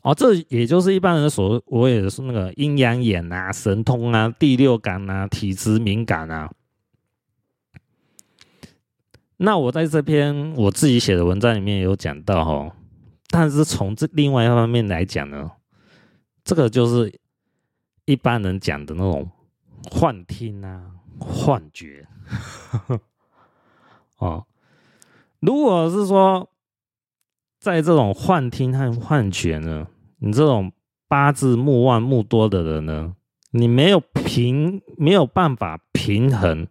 [0.00, 6.50] 哦，这也就是一般人所我也是那个阴阳眼啊、神通啊、第六感啊、体质敏感啊。
[9.36, 12.76] 那我在这篇我自己写的文章里面有讲到哈，
[13.28, 15.50] 但是从这另外一方面来讲呢，
[16.42, 17.12] 这个就是
[18.04, 19.30] 一般人讲的那种
[19.90, 22.06] 幻听啊、幻觉。
[24.18, 24.46] 哦，
[25.40, 26.48] 如果是说。
[27.60, 29.86] 在这种幻听和幻觉呢，
[30.18, 30.72] 你这种
[31.06, 33.14] 八字木旺木多的人呢，
[33.52, 36.66] 你没有平没有办法平衡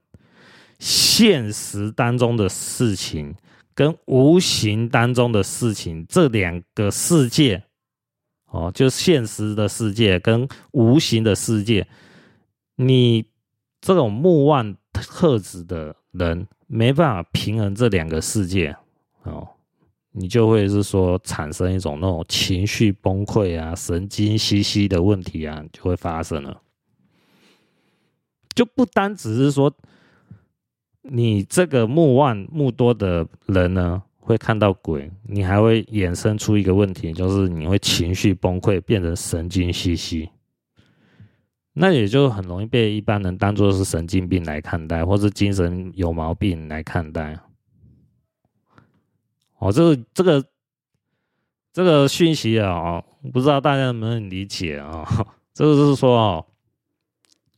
[0.79, 3.33] 现实当中的事情
[3.73, 7.63] 跟无形当中的事情这两个世界，
[8.47, 11.87] 哦，就现实的世界跟无形的世界，
[12.75, 13.30] 你
[13.81, 18.75] 这种木旺特质的人没办法平衡这两个世界，
[19.23, 19.47] 哦。
[20.13, 26.61] 你就会是说产生一种那种情绪崩溃啊、神经兮兮的问题啊，就会发生了。
[28.53, 29.73] 就不单只是说
[31.03, 40.29] 你这个木旺木多的人呢会看到鬼，你还会衍生出一个问题，就是你会情绪崩溃，变成神经兮兮。
[41.73, 47.39] 那也就很容易被一般人当做是神经病来看待，或是精神有毛病来看待。
[49.59, 50.43] 哦，这个这个
[51.71, 53.01] 这个讯息啊，
[53.31, 55.07] 不知道大家能不能理解啊？
[55.53, 56.45] 这个就是说哦，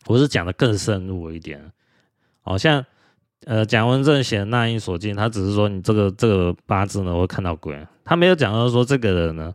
[0.08, 1.72] 我是讲的更深入一点。
[2.42, 2.86] 好像
[3.46, 9.54] 呃，蒋文正写的《纳音锁镜》，他只是说你这个这个八字呢会看到鬼，他没有讲到说这个人呢，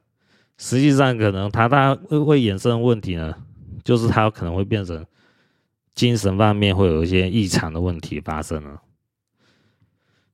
[0.56, 3.34] 实际上可能他他会会衍生问题呢，
[3.88, 5.02] 就是他有可能会变成
[5.94, 8.82] 精神方面会有一些异常的问题发生了。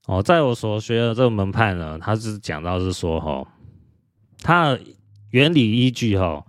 [0.07, 3.47] 哦，在我所学的这个门派呢，他是讲到是说哈，
[4.43, 4.77] 它
[5.31, 6.45] 原理依据哈，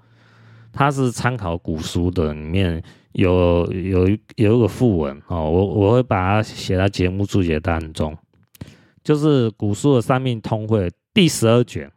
[0.74, 2.82] 它是参考古书的，里面
[3.12, 8.18] 有有有一个附文哦，我我会把它写在节目注解当中，
[9.04, 11.92] 就是古书的《三命通会》第十二卷，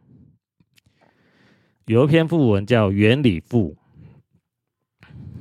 [1.87, 3.75] 有一篇附文叫《原理附》。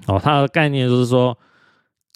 [0.08, 1.38] 哦，它的概念就是说，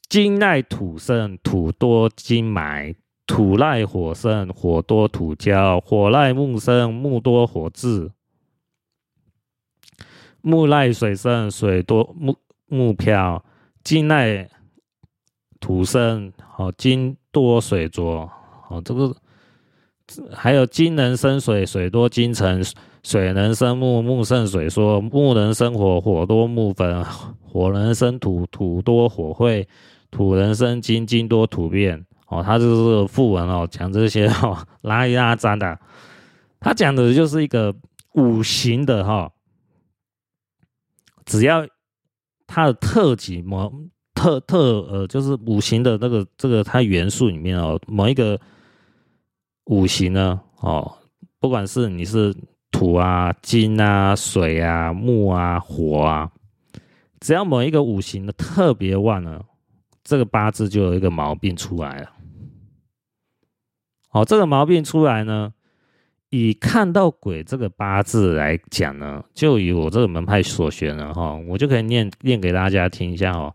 [0.10, 2.96] 金赖土生，土多金埋。
[3.28, 8.10] 土赖火生，火多土焦；火赖木生，木多火滞；
[10.42, 12.36] 木赖水生，水多木
[12.66, 13.42] 木漂，
[13.86, 14.50] 金耐
[15.62, 18.30] 土生，哦，金多水浊，
[18.68, 19.16] 哦，这个
[20.34, 22.62] 还有金能生水，水多金沉，
[23.04, 27.04] 水能生木，木胜水说，木能生火，火多木焚，
[27.42, 29.68] 火能生土，土多火晦，
[30.12, 32.06] 土能生金，金多土变。
[32.28, 35.78] 哦，他就是副文哦，讲这些哦，拉一拉杂的，
[36.62, 37.76] 他讲的就是一个
[38.14, 39.32] 五行的哈、哦，
[41.26, 41.68] 只要
[42.48, 43.70] 它的特级某
[44.14, 48.40] 特特呃，就是五行的那个这个它元素里面哦，某一个
[49.66, 50.90] 五行呢哦，
[51.40, 52.34] 不管是你是
[52.82, 56.32] 土啊、金啊、水啊、木啊、火啊，
[57.20, 59.40] 只要某一个五行的特别旺呢，
[60.04, 62.10] 这个八字就有一个毛病出来了。
[64.10, 65.54] 哦，这个毛病出来呢，
[66.32, 73.54] 以看到鬼这个八字来讲呢，就以我这个门派所学呢，哈，我就可以念念给大家听一下哦。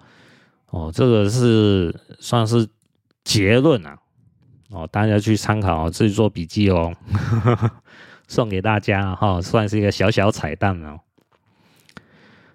[0.71, 2.65] 哦，这个是算是
[3.25, 3.99] 结论啊。
[4.71, 6.95] 哦，大家去参考，自己做笔记哦。
[8.27, 11.01] 送给大家哈，算是一个小小彩蛋哦。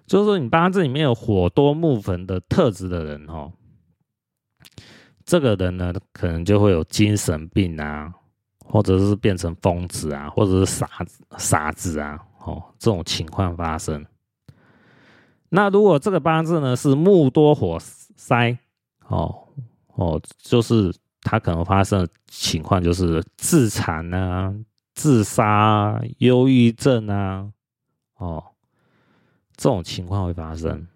[0.06, 3.52] 就是说，你八字里面有火多木焚的特质的人哦。
[5.24, 8.12] 这个人呢，可能就会有精神病啊，
[8.58, 14.04] 或者是变成疯子啊，或者是傻子傻子啊，哦，这种情况发生。
[15.48, 18.58] 那如果这个八字呢是木多火塞，
[19.06, 19.48] 哦
[19.94, 20.92] 哦，就是
[21.22, 24.52] 他可能发生的情况就是自残啊、
[25.02, 27.50] 自杀、忧郁症啊，
[28.18, 28.44] 哦，
[29.56, 30.86] 这种情况会发生。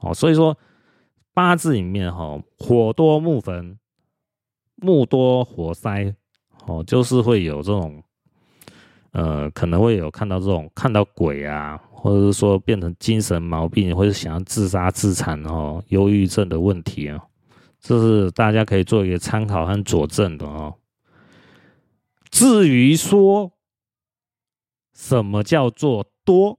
[0.00, 0.54] 哦，所以说。
[1.32, 3.78] 八字里面哈，火多木焚，
[4.74, 6.12] 木多火塞，
[6.66, 8.02] 哦，就是会有这种，
[9.12, 17.24] 呃，可能会有看到这种看到鬼啊，或者是说变成精神毛病，或者想要自杀自残哦，忧郁症的问题啊，
[17.80, 20.74] 这是大家可以做一个参考和佐证的哦。
[22.30, 23.52] 至于说
[24.92, 26.58] 什么叫做多，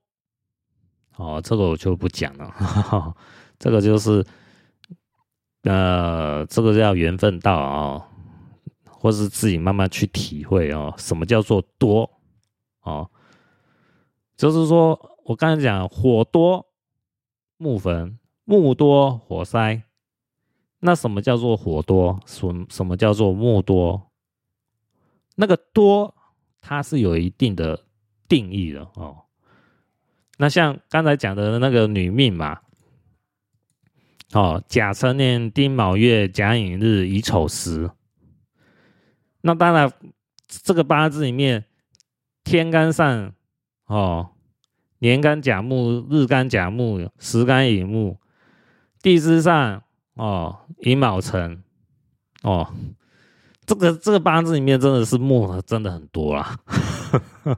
[1.15, 3.15] 哦，这个我就不讲了，哈哈，
[3.57, 4.25] 这个就是。
[5.63, 8.03] 呃，这个叫缘分到啊、哦，
[8.89, 10.91] 或是自己慢慢去体会哦。
[10.97, 12.09] 什么叫做多
[12.81, 13.07] 哦？
[14.35, 16.65] 就是说我刚才讲火多
[17.57, 19.83] 木焚，木多火塞。
[20.79, 22.19] 那什么叫做火多？
[22.25, 24.10] 什什么叫做木多？
[25.41, 26.13] 那个多
[26.61, 27.83] 它是有一定的
[28.27, 29.23] 定义的哦。
[30.37, 32.59] 那像刚才讲的那个女命嘛。
[34.33, 37.89] 哦，甲辰年丁卯月甲寅日乙丑时。
[39.41, 39.91] 那当然，
[40.47, 41.65] 这个八字里面，
[42.43, 43.33] 天干上
[43.87, 44.29] 哦，
[44.99, 48.19] 年干甲木，日干甲木，时干乙木，
[49.01, 49.83] 地支上
[50.13, 51.63] 哦，乙卯辰
[52.43, 52.73] 哦，
[53.65, 56.57] 这个这个八字里面真的是木真的很多啦。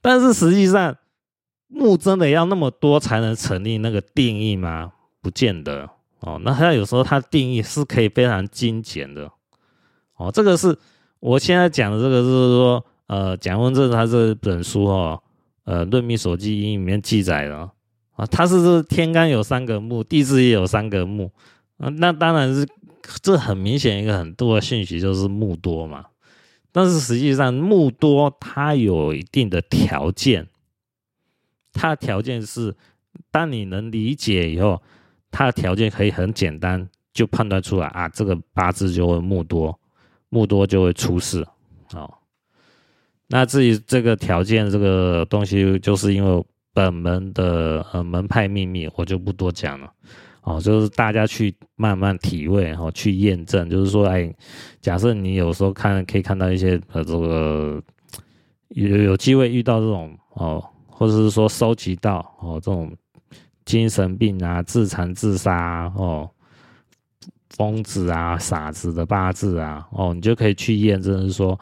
[0.00, 0.96] 但是实际上，
[1.66, 4.92] 木真的要那么多才能成立那个定义吗？
[5.20, 5.90] 不见得
[6.20, 9.30] 哦，那他有时候他定义是可以非常精简的
[10.16, 10.30] 哦。
[10.32, 10.78] 这个是
[11.20, 15.20] 我现在讲的，这个就是说，呃，蒋文正他这本书哦，
[15.64, 17.56] 呃，《论命所记英》里面记载的
[18.14, 21.30] 啊，他是这天干有三个木，地支也有三个木
[21.78, 22.66] 啊，那当然是
[23.22, 26.06] 这很明显一个很多的信息就是木多嘛。
[26.72, 30.48] 但是实际上木多它有一定的条件，
[31.72, 32.76] 它的条件是
[33.30, 34.82] 当你能理解以后。
[35.30, 39.78] 它的条件可以很简单，就判断出来啊，这个八字就会木多，
[40.30, 41.46] 木多就会出事。
[41.92, 42.10] 哦，
[43.26, 46.42] 那至于这个条件，这个东西，就是因为
[46.72, 49.92] 本门的呃门派秘密，我就不多讲了。
[50.42, 53.68] 哦，就是大家去慢慢体会，然后去验证。
[53.68, 54.32] 就是说，哎，
[54.80, 57.82] 假设你有时候看可以看到一些呃这个
[58.68, 62.92] 有有机会遇到这种哦，或者是说收集到哦这种。
[63.64, 66.26] 精神病啊，自残自杀，哦，
[67.50, 71.60] 疯子啊，傻子的八字啊，哦，你就可以去验证，是说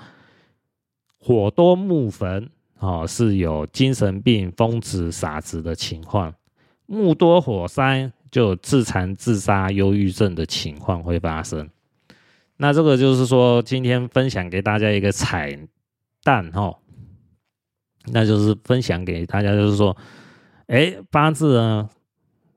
[1.19, 2.49] 火多木焚
[2.79, 6.31] 哦，是有精神病、疯子、傻子的情况；
[6.87, 11.71] 木多火塞，就有自残自杀、忧郁症的情况会发生。
[12.59, 15.59] 那这个就是说，今天分享给大家一个彩
[16.23, 16.77] 蛋哦，
[18.13, 19.97] 那就是分享给大家，就是说，
[20.67, 21.89] 哎，八字呢？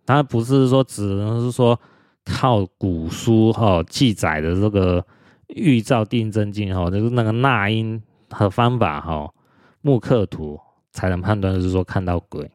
[0.05, 1.79] 它不是说只能是说
[2.25, 5.05] 靠古书哈记载的这个
[5.47, 9.33] 预兆定真经哈，就是那个纳音和方法哈
[9.79, 10.59] 木刻图
[10.91, 12.51] 才能判断，是说看到鬼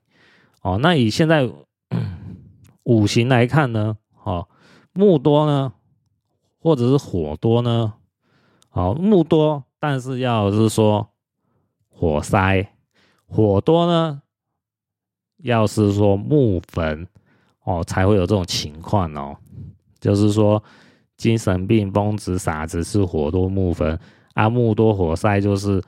[0.60, 0.78] 哦。
[0.82, 1.50] 那以现在
[2.84, 4.48] 五行来看呢，哦，
[4.92, 5.72] 木多呢，
[6.58, 7.94] 或者是火多呢，
[8.68, 11.08] 好，木多，但是要是说
[11.88, 12.68] 火塞，
[13.26, 14.22] 火多呢，
[15.38, 17.08] 要是说木焚，
[17.64, 19.36] 哦，才会有这种情况哦，
[19.98, 20.62] 就是说
[21.16, 23.98] 精神病、疯子、傻子是火多木焚，
[24.34, 25.82] 啊，木多火塞就是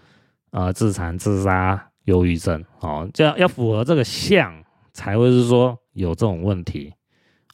[0.50, 4.64] 呃自残、自杀、忧郁症，哦，这样要符合这个相。
[4.96, 6.90] 才会是说有这种问题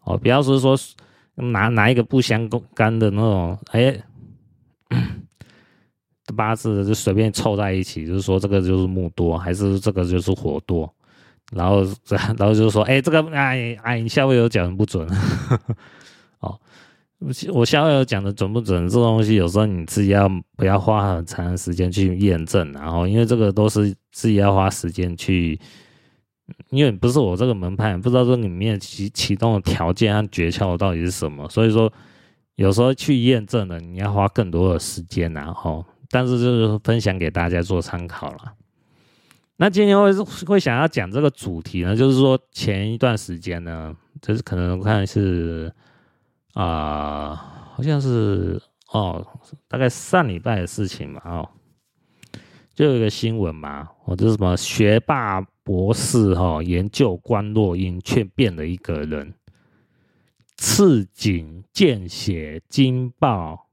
[0.05, 0.78] 哦，不要是说
[1.34, 4.01] 拿拿一个不相干的那种哎
[6.36, 10.88] 八字就随便凑在一起，就是说这个就是木多，还是这个就是火多，
[11.53, 11.82] 然后
[12.38, 15.05] 然后就是说哎这个哎哎你下位有讲不准
[16.38, 16.57] 哦，
[17.53, 18.88] 我下位有讲的准不准？
[18.88, 25.59] 这东西有时候你自己要不要花很长时间去验证，然后因为这个都是自己要花时间去。
[26.70, 31.90] 因为不是我这个门派，不知道这里面启启动的条件和诀窍到底是什么，所以说
[32.57, 38.55] 有时候去验证了，你要花更多的时间，然后，但是就是分享给大家做参考了。
[39.57, 40.12] 那今天会
[40.47, 45.72] 会想要讲这个主题呢，就是说前一段时间呢，就是可能我看是
[46.55, 47.34] 啊、
[47.74, 48.61] 好像是
[48.93, 49.26] 哦，
[49.68, 51.49] 大概上礼拜的事情嘛，哦，
[52.74, 55.47] 就有一个新闻嘛，哦，就是什么学霸。
[55.64, 59.34] 博士哈、哦、研究观落阴，却变了一个人。
[60.56, 63.68] 赤颈见血惊爆，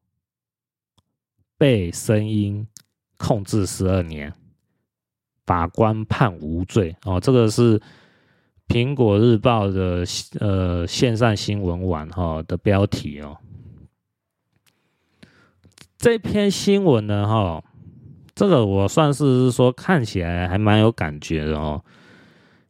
[1.57, 2.67] 被声音
[3.17, 4.33] 控制十二年，
[5.45, 6.95] 法官判无罪。
[7.05, 7.81] 哦，这个是
[8.67, 10.03] 苹果日报的
[10.39, 13.37] 呃线上新闻网哈的标题哦。
[15.97, 17.63] 这篇新闻呢哈。
[18.39, 21.83] 这个我算是是说看起来还蛮有感觉的哦，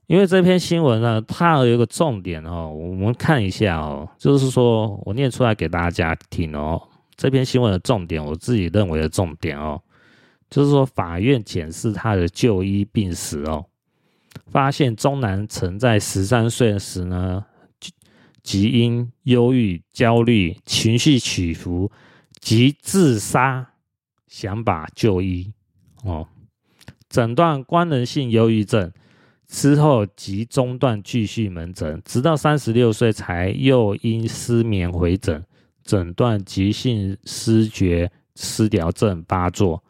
[0.07, 6.81] 因为这篇新闻呢，它有一个重点哦，我们看一下哦，就是说我念出来给大家听哦。
[7.15, 9.79] 这篇新闻的重点，我自己认为的重点哦，
[10.49, 13.63] 就是说法院检视他的就医病史哦，
[14.47, 17.45] 发现钟男曾在十三岁时呢，
[18.41, 21.91] 即因忧郁、焦虑、情绪起伏
[22.41, 23.69] 及自杀
[24.25, 25.53] 想法就医。
[26.03, 26.27] 哦，
[27.09, 28.91] 诊断官能性忧郁症
[29.47, 35.43] 之后即中断继续门诊，直到三十六岁才又因失眠回诊，
[35.83, 39.83] 诊断急性失觉失调症发作，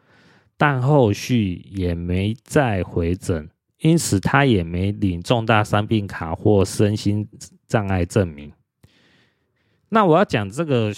[0.57, 3.49] 但后续也没再回诊，
[3.80, 7.28] 因此他也没领重大伤病卡或身心
[7.68, 8.51] 障碍证明。
[9.89, 10.91] 那我要讲这个，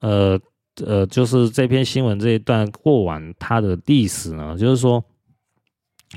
[0.00, 0.40] 呃。
[0.76, 5.04] 呃，就是这篇新闻这一段过往它的历史呢，就是说，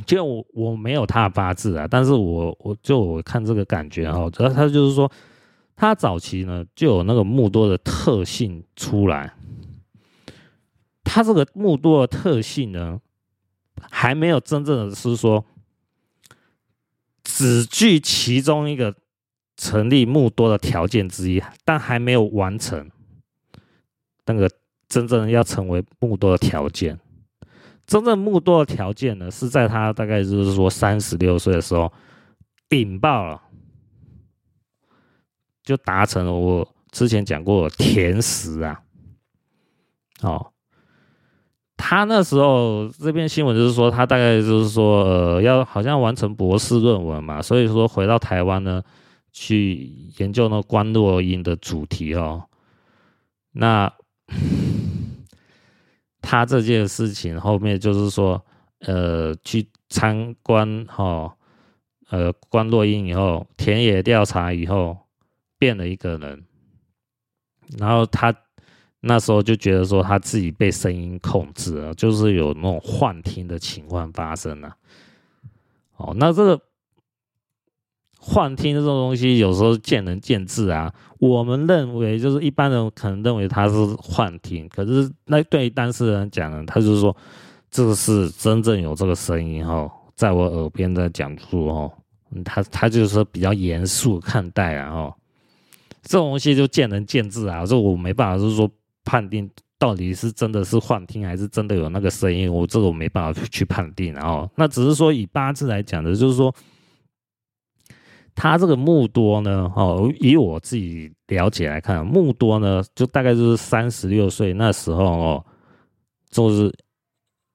[0.06, 5.12] 就我我没有他的八字啊，但是我我就我看这个感觉哈，主要他就是说，
[5.76, 9.34] 他早期呢就有那个木多的特性出来，
[11.04, 13.02] 他这个木多的特性呢，
[13.92, 15.44] 还没有真正的是说，
[17.24, 18.96] 只具其中一个
[19.58, 22.90] 成立木多的条件之一，但还没有完成。
[24.28, 24.50] 那个
[24.88, 27.00] 真正要成为木多的条件，
[27.86, 31.92] 真正木多的条件呢，是在他大概就是说三十六岁的时候
[32.70, 33.42] 引爆了，
[35.64, 38.82] 就达成了我之前讲过的填实啊。
[40.22, 40.52] 哦，
[41.78, 48.82] 他那时候这篇新闻就是说，他大概就是说，呃，要好像完成博士论文嘛，所以说回到台湾呢，
[49.32, 52.46] 去研究那观落音的主题哦，
[53.52, 53.94] 那。
[56.22, 58.44] 他这件事情后面就是说，
[58.80, 61.36] 呃，去参观哈，
[62.10, 64.98] 呃，观落阴以后，田野调查以后，
[65.58, 66.44] 变了一个人。
[67.78, 68.36] 然后他
[69.00, 74.76] 那时候就觉得说，他自己被声音控制了，就是有那种幻听的情况发生了。
[75.98, 76.62] 哦，那这个。
[78.28, 80.92] 幻听这种东西有时候见仁见智啊。
[81.20, 87.16] 我们认为就是一般人可能认为他是幻听，可是那对于当事人讲呢，他就是说
[87.70, 91.92] 这个是真正有这个声音哈，在我耳边在讲述哦，
[92.44, 95.14] 他他就是说比较严肃看待啊哦。
[96.02, 98.70] 这种东西就见仁见智啊，这我没办法就是说
[99.04, 99.48] 判定
[99.78, 106.54] 到底是真的是幻听还是真的有那个声音，我这个我没办法去判定，然后那只是说以八字来讲的，就是说。
[108.36, 115.46] 他这个木多呢，哦，以我自己了解来看，木多呢，就大概就是三十六岁那时候哦，
[116.30, 116.70] 就是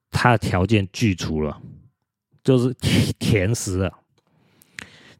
[0.09, 1.61] 他的条件具足了，
[2.43, 2.73] 就是
[3.19, 3.93] 填实了。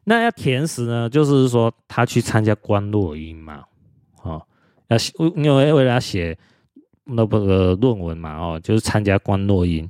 [0.04, 3.62] 那要填实呢，就是说他去参加观落音嘛，
[4.22, 4.44] 哦，
[4.88, 4.96] 要
[5.36, 6.36] 因为为了写
[7.04, 9.88] 那个论文嘛，哦，就是参加观落音。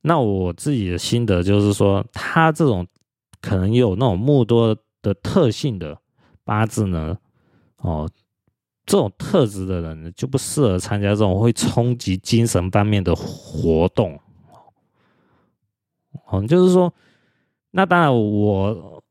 [0.00, 2.86] 那我自己的心得就是说，他这种
[3.46, 5.96] 可能有那种木多的特性的
[6.44, 7.16] 八字呢，
[7.78, 8.10] 哦，
[8.84, 14.18] 这种特质的人就不适合参加这种会冲击精神方面的活动。
[16.26, 16.92] 哦，就是说。
[17.72, 19.02] 那当然我，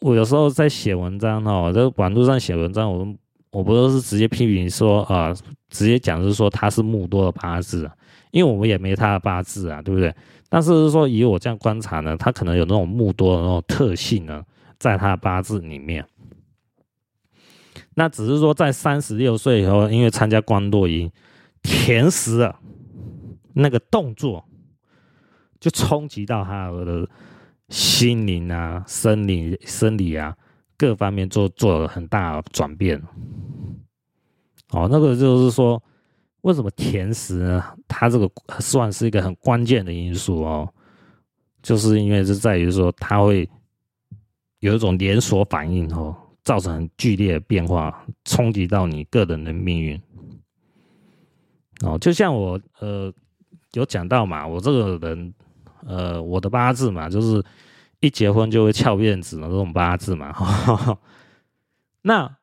[0.00, 3.04] 我有时候在写文章哦，在网络上写文章，我
[3.50, 5.34] 我不都是直接批评说啊，
[5.68, 7.90] 直接讲就是说他是木多的八字，
[8.30, 10.14] 因为我们也没他的八字啊，对不对？
[10.48, 14.44] 但是说以我这样观察呢，他可能有那种木多的那种特性呢，
[14.78, 16.06] 在他的八字里面。
[17.94, 21.10] 那只是说在三十六岁以后，因为参加观落阴，
[21.62, 22.58] 填实了
[23.54, 24.44] 那个动作，
[25.60, 27.08] 就冲击到他的。
[27.70, 30.36] 心灵啊，生理、生理啊，
[30.76, 33.02] 各方面做做了很大转变。
[34.70, 35.82] 哦，那个就是说，
[36.44, 37.64] 为什么甜食呢？
[37.88, 38.30] 它这个
[38.60, 40.72] 算是一个很关键的因素哦，
[41.62, 43.48] 就是因为是在于说，它会
[44.60, 50.00] 有一种连锁反应哦，造成很剧烈的变化，冲击到你个人的命运。
[51.82, 53.12] 哦，就像我呃
[53.72, 55.34] 有讲到嘛，我这个人。
[55.86, 57.44] 呃，我的八字嘛，就是
[58.00, 60.32] 一结婚就会翘辫子的这种八字嘛。
[60.32, 60.98] 呵呵，
[62.00, 62.38] 那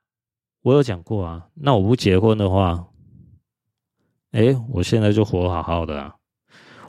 [0.62, 2.86] 我有讲过啊，那我不结婚的话，
[4.32, 6.16] 哎，我现在就活好好的啊。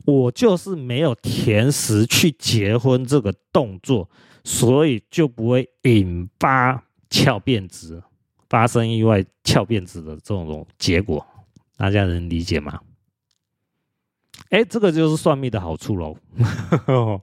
[0.04, 4.08] 我就是没有填实去结婚这个动作，
[4.42, 8.02] 所以就不会引发翘辫子、
[8.48, 11.24] 发生意外翘辫子的这种结果。
[11.76, 12.80] 大家能理解吗？
[14.50, 16.16] 哎，这个就是算命的好处喽，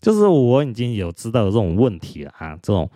[0.00, 2.90] 就是我已经有知道这种问题了啊，这种，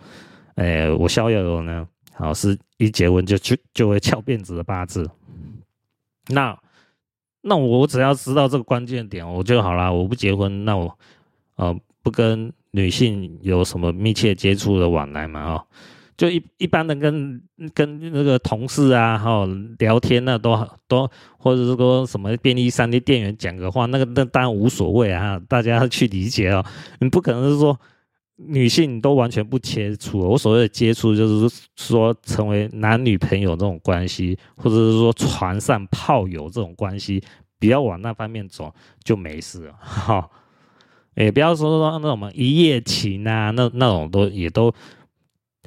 [0.55, 5.09] 哎，我逍遥游呢，好是一结婚就就就会翘辫子的八字，
[6.27, 6.57] 那
[7.41, 10.97] 那我只要知道这个关键点我就好了，我不结婚，那我
[11.55, 15.65] 呃不跟女性有什么密切接触的往来嘛，哦。
[16.15, 17.41] 就一一般的跟
[17.73, 19.47] 跟那个同事啊，哈
[19.79, 20.55] 聊天那都
[20.87, 21.09] 都，
[21.39, 26.63] 或者是说什么便利商店店员讲个话，那个那当然无所谓啊，大家去理解哦。
[26.99, 27.77] 你不可能是说
[28.35, 37.23] 女性都完全不接触，我所谓的接触就是说成为男女朋友这种关系，或者是说船上炮友这种关系，
[37.59, 38.73] 不要往那方面走
[39.03, 40.29] 就没事了哈。
[41.15, 44.73] 也不要说说那种一夜情啊，那那种都也都。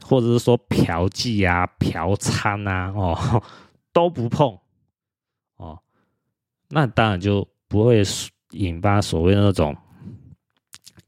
[0.05, 3.43] 或者是说嫖妓啊、嫖娼啊，哦，
[3.95, 4.59] 都不碰，
[5.57, 5.79] 哦，
[6.69, 8.03] 那当然就不会
[8.51, 9.75] 引发所谓的那种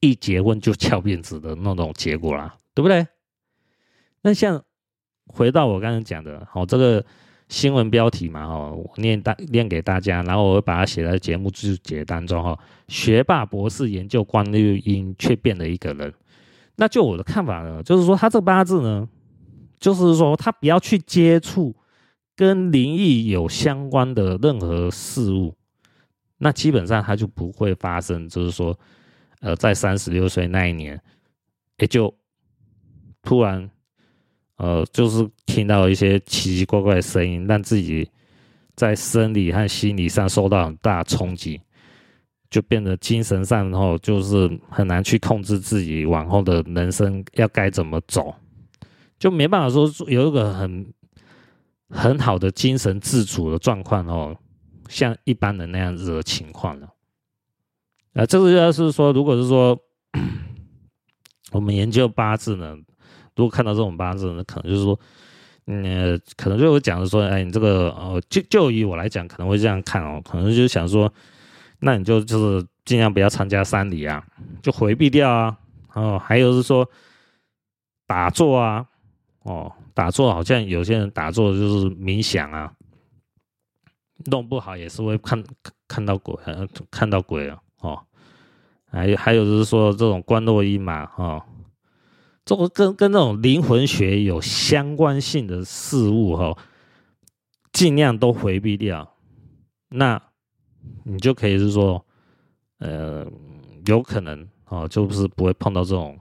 [0.01, 3.07] 一结婚就翘辫子的那种结果啦，对不对？
[4.23, 4.63] 那像
[5.27, 7.05] 回到我刚刚讲的，好，这个
[7.49, 16.13] 新闻标题嘛，哦，我念大念给大家，然后我会把它写在节目注解当中，哈，学霸博士研究观落阴却变了一个人。
[16.77, 19.09] 那就我的看法呢，就是说他这八字呢，
[19.81, 21.75] 就是说他不要去接触
[22.37, 25.55] 跟灵异有相关的任何事物，
[26.39, 28.79] 那基本上他就不会发生，就是说，
[29.41, 31.01] 呃，在三十六岁那一年，
[31.79, 32.13] 也就
[33.23, 33.71] 突然，
[34.57, 38.11] 呃，就是听到一些奇奇怪怪的声音，让自己
[38.75, 41.61] 在生理和心理上受到很大冲击。
[42.51, 48.35] 就变得精神上，然后就是很难去控制自己往后的人生要该怎么走，
[49.19, 50.91] 就没办法说有一个很
[51.91, 54.35] 很好的精神自主的状况哦，
[54.89, 56.89] 像一般人那样子的情况了。
[58.19, 59.79] 啊，这个要是说，如果是说
[61.53, 62.77] 我们研究八字呢，
[63.37, 64.99] 如果看到这种八字呢，可能就是说，
[65.67, 71.13] 嗯，可能就会讲说，哎，你这个哦，就就以我来讲，可能会这样看哦，可能就想说。
[71.81, 74.27] 那你就就是尽量不要参加丧礼啊，
[74.61, 75.57] 就回避掉啊。
[75.93, 76.85] 哦，还有是说
[78.05, 78.85] 打坐啊，
[79.45, 82.73] 哦，打坐好像有些人打坐就是冥想啊，
[84.25, 85.41] 弄不好也是会看
[85.87, 86.35] 看到鬼，
[86.91, 87.57] 看到鬼啊。
[88.91, 91.43] 还有还有就是说这种观落阴嘛，哦，
[92.45, 96.57] 这个跟跟这种灵魂学有相关性的事物哈，
[97.73, 99.15] 尽量都回避掉。
[99.91, 100.23] 那。
[101.05, 102.03] 你就可以是说，
[102.79, 103.27] 呃，
[103.87, 106.19] 有可能哦，就是不会碰到这种，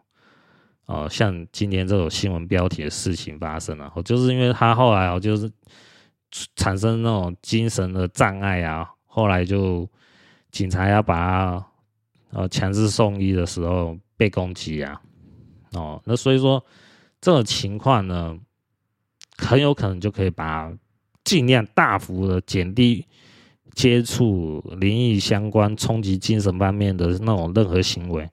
[0.87, 5.49] 哦，像今天这种新闻标题的事情发生了，哦，就是因为他后来哦，就是
[6.55, 9.87] 产生那种精神的障碍啊，后来就
[10.51, 11.66] 警察要把他，
[12.37, 15.01] 呃，强制送医的时候被攻击啊，
[15.73, 15.99] 哦。
[16.05, 16.63] 那所以说
[17.19, 18.37] 这种情况呢，
[19.39, 20.71] 很有可能就可以把
[21.23, 23.03] 尽量大幅的减低
[23.73, 28.29] 接触灵异相关、冲击精神方面的那种任何行为，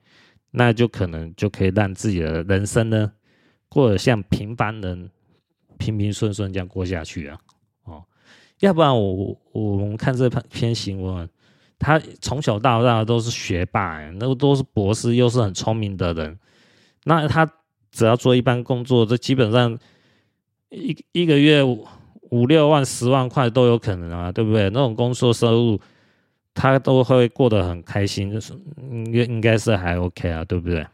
[0.50, 3.10] 那就可能就可以让自己的人生呢
[3.70, 5.10] 过得像平凡人
[5.78, 7.38] 平平顺顺这样过下去啊。
[7.84, 8.04] 哦，
[8.60, 11.26] 要不然我我们看这篇新闻。
[11.84, 16.38] 他从小到大都是学霸，那都是博士，又是很聪明的人。
[17.04, 17.46] 那他
[17.92, 19.78] 只要做一般工作，这基本上
[20.70, 21.62] 一一个月
[22.30, 24.70] 五六万、十万块都有可能啊，对不对？
[24.70, 25.80] 那种工作收入，
[26.54, 28.54] 他都会过得很开心，就是
[28.90, 30.86] 应该应该是还 OK 啊，对不对？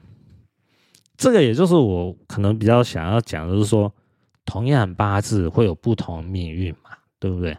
[1.16, 3.94] 这个也就是我可能比较想要讲，就是说，
[4.44, 7.56] 同样八字会有不同命运嘛，对不对？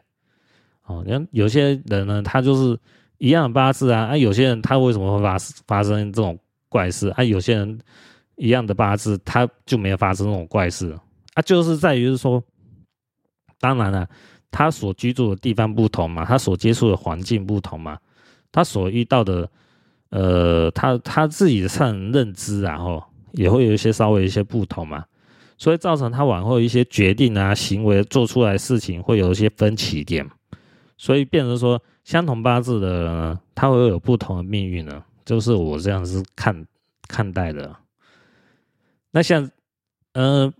[0.85, 2.77] 哦，你看有些人呢，他就是。
[3.21, 6.35] 一样的八字啊，啊，有些人他为什么会发发生这种
[6.67, 7.23] 怪事啊？
[7.23, 7.79] 有些人
[8.35, 10.91] 一样的八字，他就没有发生这种怪事
[11.35, 12.43] 啊，就是在于是说，
[13.59, 14.09] 当然了，
[14.49, 17.95] 他所居住的地方不同嘛，他所接触的环境不同嘛，
[18.51, 19.47] 他所遇到的，
[20.09, 23.03] 呃，他他自己上认知啊，吼，
[23.33, 25.05] 也会有一些稍微一些不同嘛，
[25.59, 30.27] 所以造成他往后一些决定啊、行为做出来事情会有一些分歧点，
[30.97, 31.79] 所以变成说。
[32.03, 36.65] 相同八字的人呢，他会有不同的命运呢，就是我这样是看
[37.07, 37.75] 看待的。
[39.11, 39.49] 那像，
[40.13, 40.51] 呃，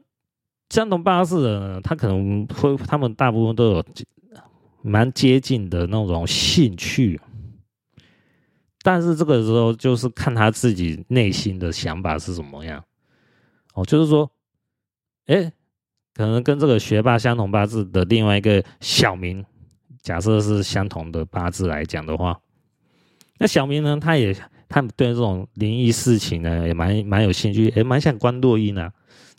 [0.70, 3.86] 相同八字的呢，他可能会，他们大部分都有
[4.82, 7.20] 蛮接近的那种兴趣，
[8.82, 12.84] 但是这个时候就是看他自己内心的想法是怎么样。
[13.74, 14.30] 哦，就是说，
[15.26, 15.52] 哎，
[16.14, 19.46] 可能跟这个学霸相同八字的另外一个小明。
[20.02, 22.39] 假设是相同的八字来讲的话，
[23.38, 24.34] 那小明呢，他也
[24.68, 28.91] 他对这种灵异事情呢，也蛮蛮有兴趣，也蛮想观落音的。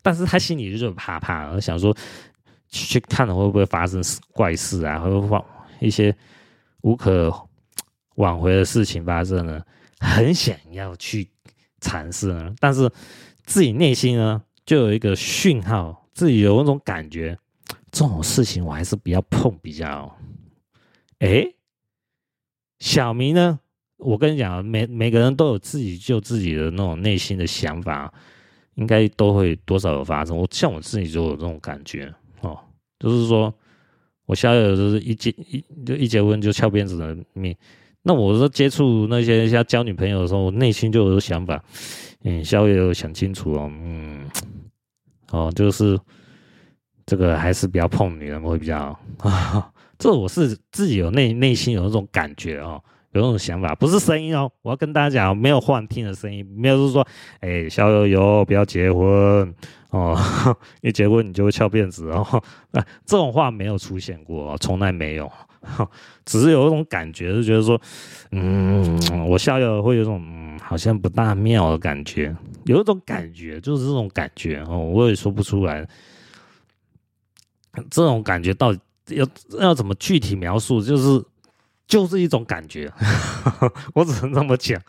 [0.03, 1.97] 但是他心里就是怕怕，想说
[2.69, 4.03] 去看了会不会发生
[4.33, 5.45] 怪事啊，会不会
[5.81, 6.15] 一些
[6.83, 7.33] 无可
[8.17, 9.63] 挽回的事情发生呢？
[10.01, 11.29] 很想要去
[11.81, 12.91] 尝试呢，但是
[13.45, 17.39] 自己内心呢，就有一个讯号，自己有那种感觉，
[17.91, 20.13] 这种事情我还是不要碰比较。
[21.23, 21.47] 哎，
[22.81, 23.61] 小明呢？
[23.99, 28.12] 我跟你讲，每每个人都有自己就自己的那种内心的想法，
[28.75, 30.37] 应该都会多少有发生。
[30.37, 32.59] 我像我自己就有这种感觉哦，
[32.99, 33.55] 就是说
[34.27, 37.55] 我小有就是一结一就一结婚就翘辫子的命。
[38.03, 41.62] 那我说接触那些像交女朋友的时候，我内心就有想法，
[42.25, 44.29] 嗯，小有想清楚哦，嗯，
[45.31, 45.97] 哦，就是
[47.07, 49.73] 这个还是不要碰女人会比较好啊。
[50.03, 52.83] 这我是自己有内内心有那种感觉哦，
[53.13, 54.51] 有那种想法，不是声音哦。
[54.63, 57.07] 我要跟大家讲，没有幻听的声音，没有是说，
[57.39, 59.55] 哎，小友友不要结婚
[59.91, 60.19] 哦，
[60.83, 62.43] 一结婚你就会翘辫子哦。
[62.73, 65.31] 那这种话没有出现过，从来没有，
[66.27, 67.81] 只是有一种感觉，是觉得说，
[68.33, 68.99] 嗯，
[69.29, 72.35] 我小友会有种嗯，好像不大妙的感觉，
[72.65, 75.89] 有一种感觉，就是这种感觉哦，我也说不出来，
[77.89, 78.81] 这种感觉到底。
[79.09, 79.27] 要
[79.59, 80.83] 要怎么具体描述？
[80.83, 81.25] 就是
[81.87, 82.93] 就是一种感觉，
[83.95, 84.81] 我只能这么讲。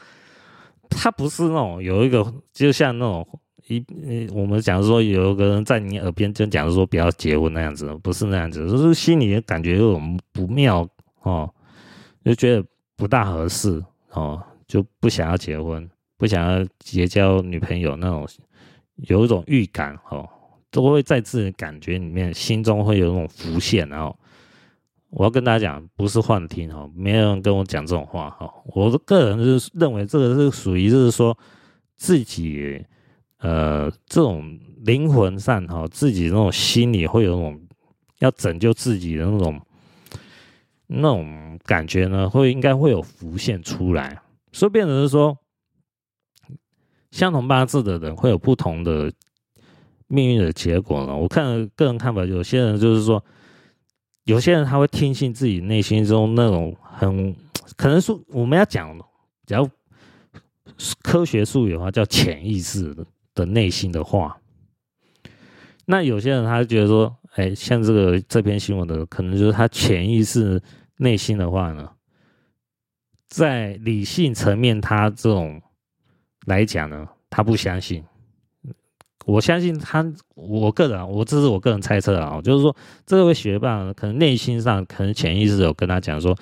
[0.90, 3.28] 他不是那种有一个，就像那种
[3.68, 3.84] 一
[4.32, 10.88] 我们讲说有一个人在你耳边就讲说不要结婚那样子，不是那样子，就是心里感觉有种不妙
[11.24, 11.52] 哦，
[12.24, 12.64] 就觉得
[12.96, 18.28] 不大合适哦，就不想要结婚，不想要结交女朋友那种，
[18.98, 20.30] 有一种预感哦。
[20.74, 24.18] 都会在自己感觉里面，心中会有那种浮现，然后
[25.12, 28.52] 我要跟大家讲，不是幻听哈，没有人跟我讲这种话哈。
[28.74, 31.38] 我个人是认为这个是属于就是说
[31.96, 32.84] 自己
[33.38, 37.62] 呃这种灵魂上哈，自己那种心里会有那种
[38.18, 39.62] 要拯救自己的那种
[40.88, 44.20] 那种感觉呢，会应该会有浮现出来，
[44.52, 45.38] 所以变成是说
[47.12, 49.14] 相同八字的人会有不同的。
[50.08, 51.16] 命运的结果呢？
[51.16, 53.24] 我看个人看法，有些人就是说，
[54.26, 57.36] 有些人他会听信自己内心中那种很
[57.76, 58.98] 可能说我们要讲，
[59.46, 59.70] 只要
[61.02, 64.38] 科学术语的话，叫潜意识的的内心的话。
[65.86, 70.62] 那有些人他觉得说，哎，像这个这篇新闻的，可能就是他潜意识
[70.98, 71.90] 内心的话呢，
[73.28, 75.62] 在理性层面，他这种
[76.46, 78.04] 来讲呢，他不相信。
[79.26, 80.06] 我相信他，
[80.36, 86.36] 我个人，我这是我个人猜测啊，就是说，这位学霸可能内心上，可能潜意识有跟他讲说，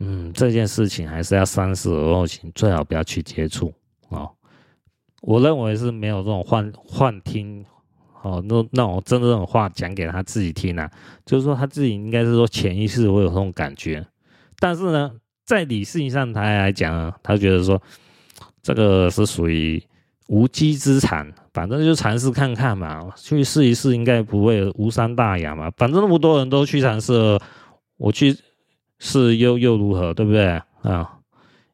[0.00, 3.72] 嗯，这件事情还是要三思而后行，最好不要去接触
[4.10, 4.28] 啊。
[5.22, 7.64] 我认为是没有这种幻幻听，
[8.20, 10.90] 哦，那那种真的这种话讲给他自己听啊，
[11.24, 14.06] 就是说他自己应该是说潜意识会有这种感觉，
[14.58, 15.10] 但是呢，
[15.46, 17.80] 在理性上他来讲，他觉得说
[18.62, 19.82] 这个是属于
[20.28, 27.38] 无稽之谈，反正就尝试看看嘛，去试一试，应该不会无伤大雅嘛，反正那么多人都去尝试，
[27.96, 28.36] 我去
[28.98, 30.46] 试又又如何，对不对
[30.82, 31.18] 啊？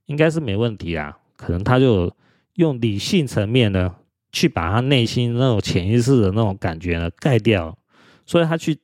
[0.07, 2.12] 应该是没问题啊，可能他就。
[2.55, 3.94] 用理性层面呢，
[4.32, 7.78] 去把他内心那种潜意识的那种感觉呢盖掉，
[8.26, 8.76] 所以他去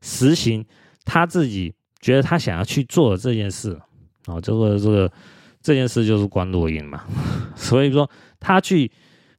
[0.00, 0.64] 实行
[1.04, 3.78] 他自己觉得他想要去做的这件事，
[4.26, 5.12] 哦，这个这个
[5.60, 7.04] 这件事就是观落阴嘛。
[7.54, 8.08] 所以说
[8.42, 8.90] 他去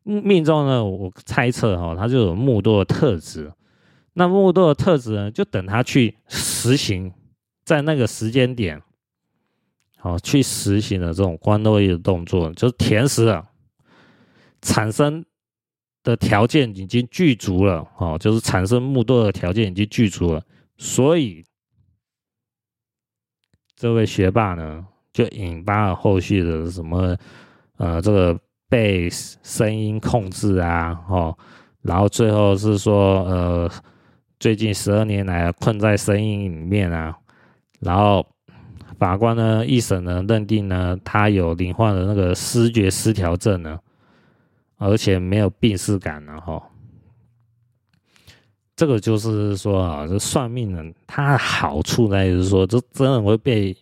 [0.03, 3.51] 命中呢，我猜测哈，他就有木多的特质。
[4.13, 7.11] 那木多的特质呢，就等他去实行，
[7.65, 8.81] 在那个时间点，
[9.97, 13.45] 好去实行的这种关落阴的动作，就是甜食啊。
[14.61, 15.25] 产生
[16.03, 20.41] 的条件已经具足了，哦，就是产生木多的条件已经具足了，
[20.77, 21.43] 所以
[23.75, 27.17] 这位学霸呢，就引发了后续的什么，
[27.77, 28.39] 呃，这个
[28.73, 31.37] 被声音控制啊，哦，
[31.83, 33.71] 然后最后是说，呃，
[34.39, 37.15] 最近十二年来困在声音里面啊，
[37.81, 38.25] 然后
[38.97, 43.79] 法官呢一审呢认定呢，他有罹患的那个思觉失调症呢。
[44.77, 46.61] 而且没有病识感了哈，
[48.75, 53.77] 这个就是说啊，这算命人他好处呢，就是说，这真的会被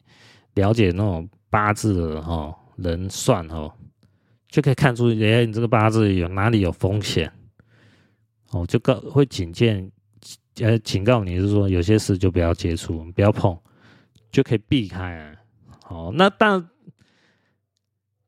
[0.56, 3.72] 了解那种八字的哈人算哦，
[4.52, 7.32] 就可以看出，哎，你这个八字有哪里有风险
[8.52, 9.84] 哦，就告会警戒，
[10.60, 13.58] 呃，警告你是说，有些事就不要接触，不要碰，
[14.32, 15.34] 就可以避开啊。
[15.88, 16.70] 哦，那但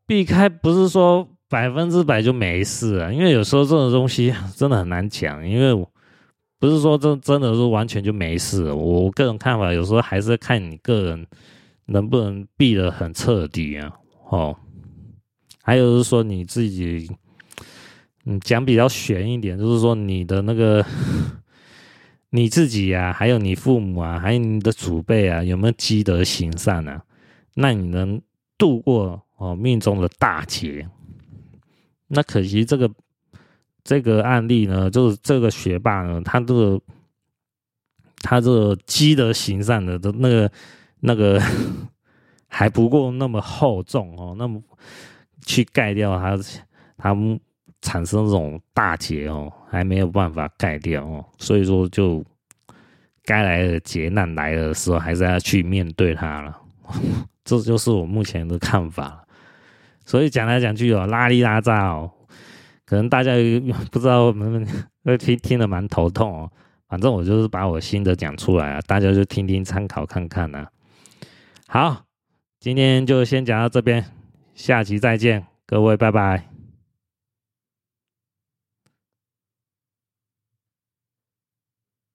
[0.08, 1.30] 避开不是说。
[1.50, 5.88] 百分之百就没事啊，因为有时候这种东西真的很难讲，因为
[6.58, 8.72] 不是说真真的是完全就没事。
[8.74, 11.28] 我个人看法，有时候还是看你个人
[11.86, 13.92] 能不能避得很彻底啊。
[14.32, 14.58] 哦，
[15.66, 17.10] 还有就是说你自己，
[18.26, 20.86] 嗯，讲比较玄一点，就是说你的那个
[22.32, 27.02] 你自己啊，还有你父母啊，还有你的祖辈啊，有没有积德行善啊？
[27.54, 28.22] 那你能
[28.58, 30.90] 度过哦命中的大劫。
[32.08, 32.92] 那可惜这个
[33.86, 36.82] 这个案例呢，就是这个学霸呢，他这个
[38.18, 40.52] 他这积德行善的的那个
[41.00, 41.42] 那个
[42.50, 44.62] 还不够那么厚重哦，那么
[45.46, 46.38] 去盖掉它，
[46.98, 47.16] 它
[47.82, 52.24] 产生这种大劫哦，还没有办法盖掉哦，所以说就
[53.24, 56.58] 该来的劫难来的时候，还是要去面对它了，
[57.44, 59.26] 这就是我目前的看法。
[60.06, 62.12] 所以讲来讲去哦，拉里拉杂哦，
[62.86, 63.32] 可能大家
[63.92, 64.68] 不知道能不能
[65.06, 66.52] 会听听得蛮头痛哦。
[66.90, 70.68] 反正我就是把我心得讲出来啊，大家就听听参考看看呐。
[71.68, 72.04] 好，
[72.60, 74.06] 今天就先讲到这边，
[74.54, 76.53] 下期再见，各位拜拜。